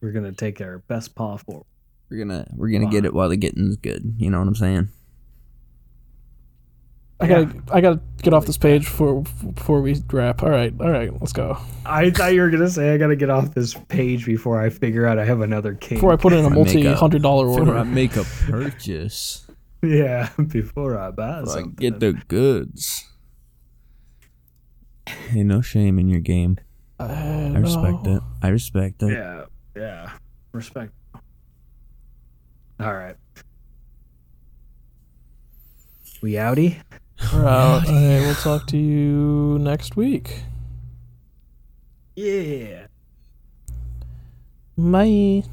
we're 0.00 0.12
gonna 0.12 0.30
take 0.30 0.60
our 0.60 0.78
best 0.78 1.16
paw 1.16 1.36
forward. 1.36 1.66
We're 2.10 2.18
gonna 2.24 2.46
we're 2.54 2.70
gonna 2.70 2.90
get 2.90 3.04
it 3.04 3.12
while 3.12 3.28
the 3.28 3.36
getting's 3.36 3.76
good. 3.76 4.14
You 4.18 4.30
know 4.30 4.38
what 4.38 4.46
I'm 4.46 4.54
saying? 4.54 4.88
I 7.22 7.26
gotta, 7.28 7.62
I 7.72 7.80
gotta 7.80 8.00
get 8.22 8.34
off 8.34 8.46
this 8.46 8.58
page 8.58 8.82
before 8.84 9.22
before 9.54 9.80
we 9.80 9.96
wrap. 10.12 10.42
All 10.42 10.50
right, 10.50 10.74
all 10.80 10.90
right, 10.90 11.10
let's 11.20 11.32
go. 11.32 11.56
I 11.86 12.10
thought 12.10 12.34
you 12.34 12.40
were 12.40 12.50
gonna 12.50 12.68
say 12.68 12.92
I 12.92 12.96
gotta 12.98 13.16
get 13.16 13.30
off 13.30 13.54
this 13.54 13.74
page 13.88 14.26
before 14.26 14.60
I 14.60 14.70
figure 14.70 15.06
out 15.06 15.18
I 15.18 15.24
have 15.24 15.40
another 15.40 15.74
king. 15.74 15.98
Before 15.98 16.12
I 16.12 16.16
put 16.16 16.32
in 16.32 16.44
a 16.44 16.48
Before 16.48 16.62
I 16.62 16.64
make 16.64 16.74
multi 16.74 16.86
a- 16.86 16.94
hundred 16.96 17.22
dollar 17.22 17.46
order. 17.48 17.76
I 17.76 17.84
make 17.84 18.16
a 18.16 18.24
purchase, 18.46 19.46
yeah, 19.82 20.30
before 20.48 20.98
I 20.98 21.10
buy 21.12 21.42
before 21.42 21.58
I 21.58 21.62
get 21.76 22.00
the 22.00 22.12
goods. 22.28 23.08
Hey, 25.06 25.42
no 25.42 25.60
shame 25.60 25.98
in 25.98 26.08
your 26.08 26.20
game. 26.20 26.58
Uh, 27.00 27.04
I 27.54 27.58
respect 27.58 28.06
it. 28.06 28.22
I 28.42 28.48
respect 28.48 29.02
it. 29.02 29.12
Yeah, 29.12 29.44
yeah. 29.76 30.10
Respect. 30.52 30.92
All 32.80 32.94
right. 32.94 33.16
We 36.22 36.32
outie? 36.34 36.76
We're 37.32 37.46
out. 37.46 37.88
All 37.88 37.94
right, 37.94 38.20
we'll 38.20 38.34
talk 38.34 38.66
to 38.68 38.76
you 38.76 39.58
next 39.60 39.96
week. 39.96 40.42
Yeah. 42.16 42.86
Bye. 44.76 45.44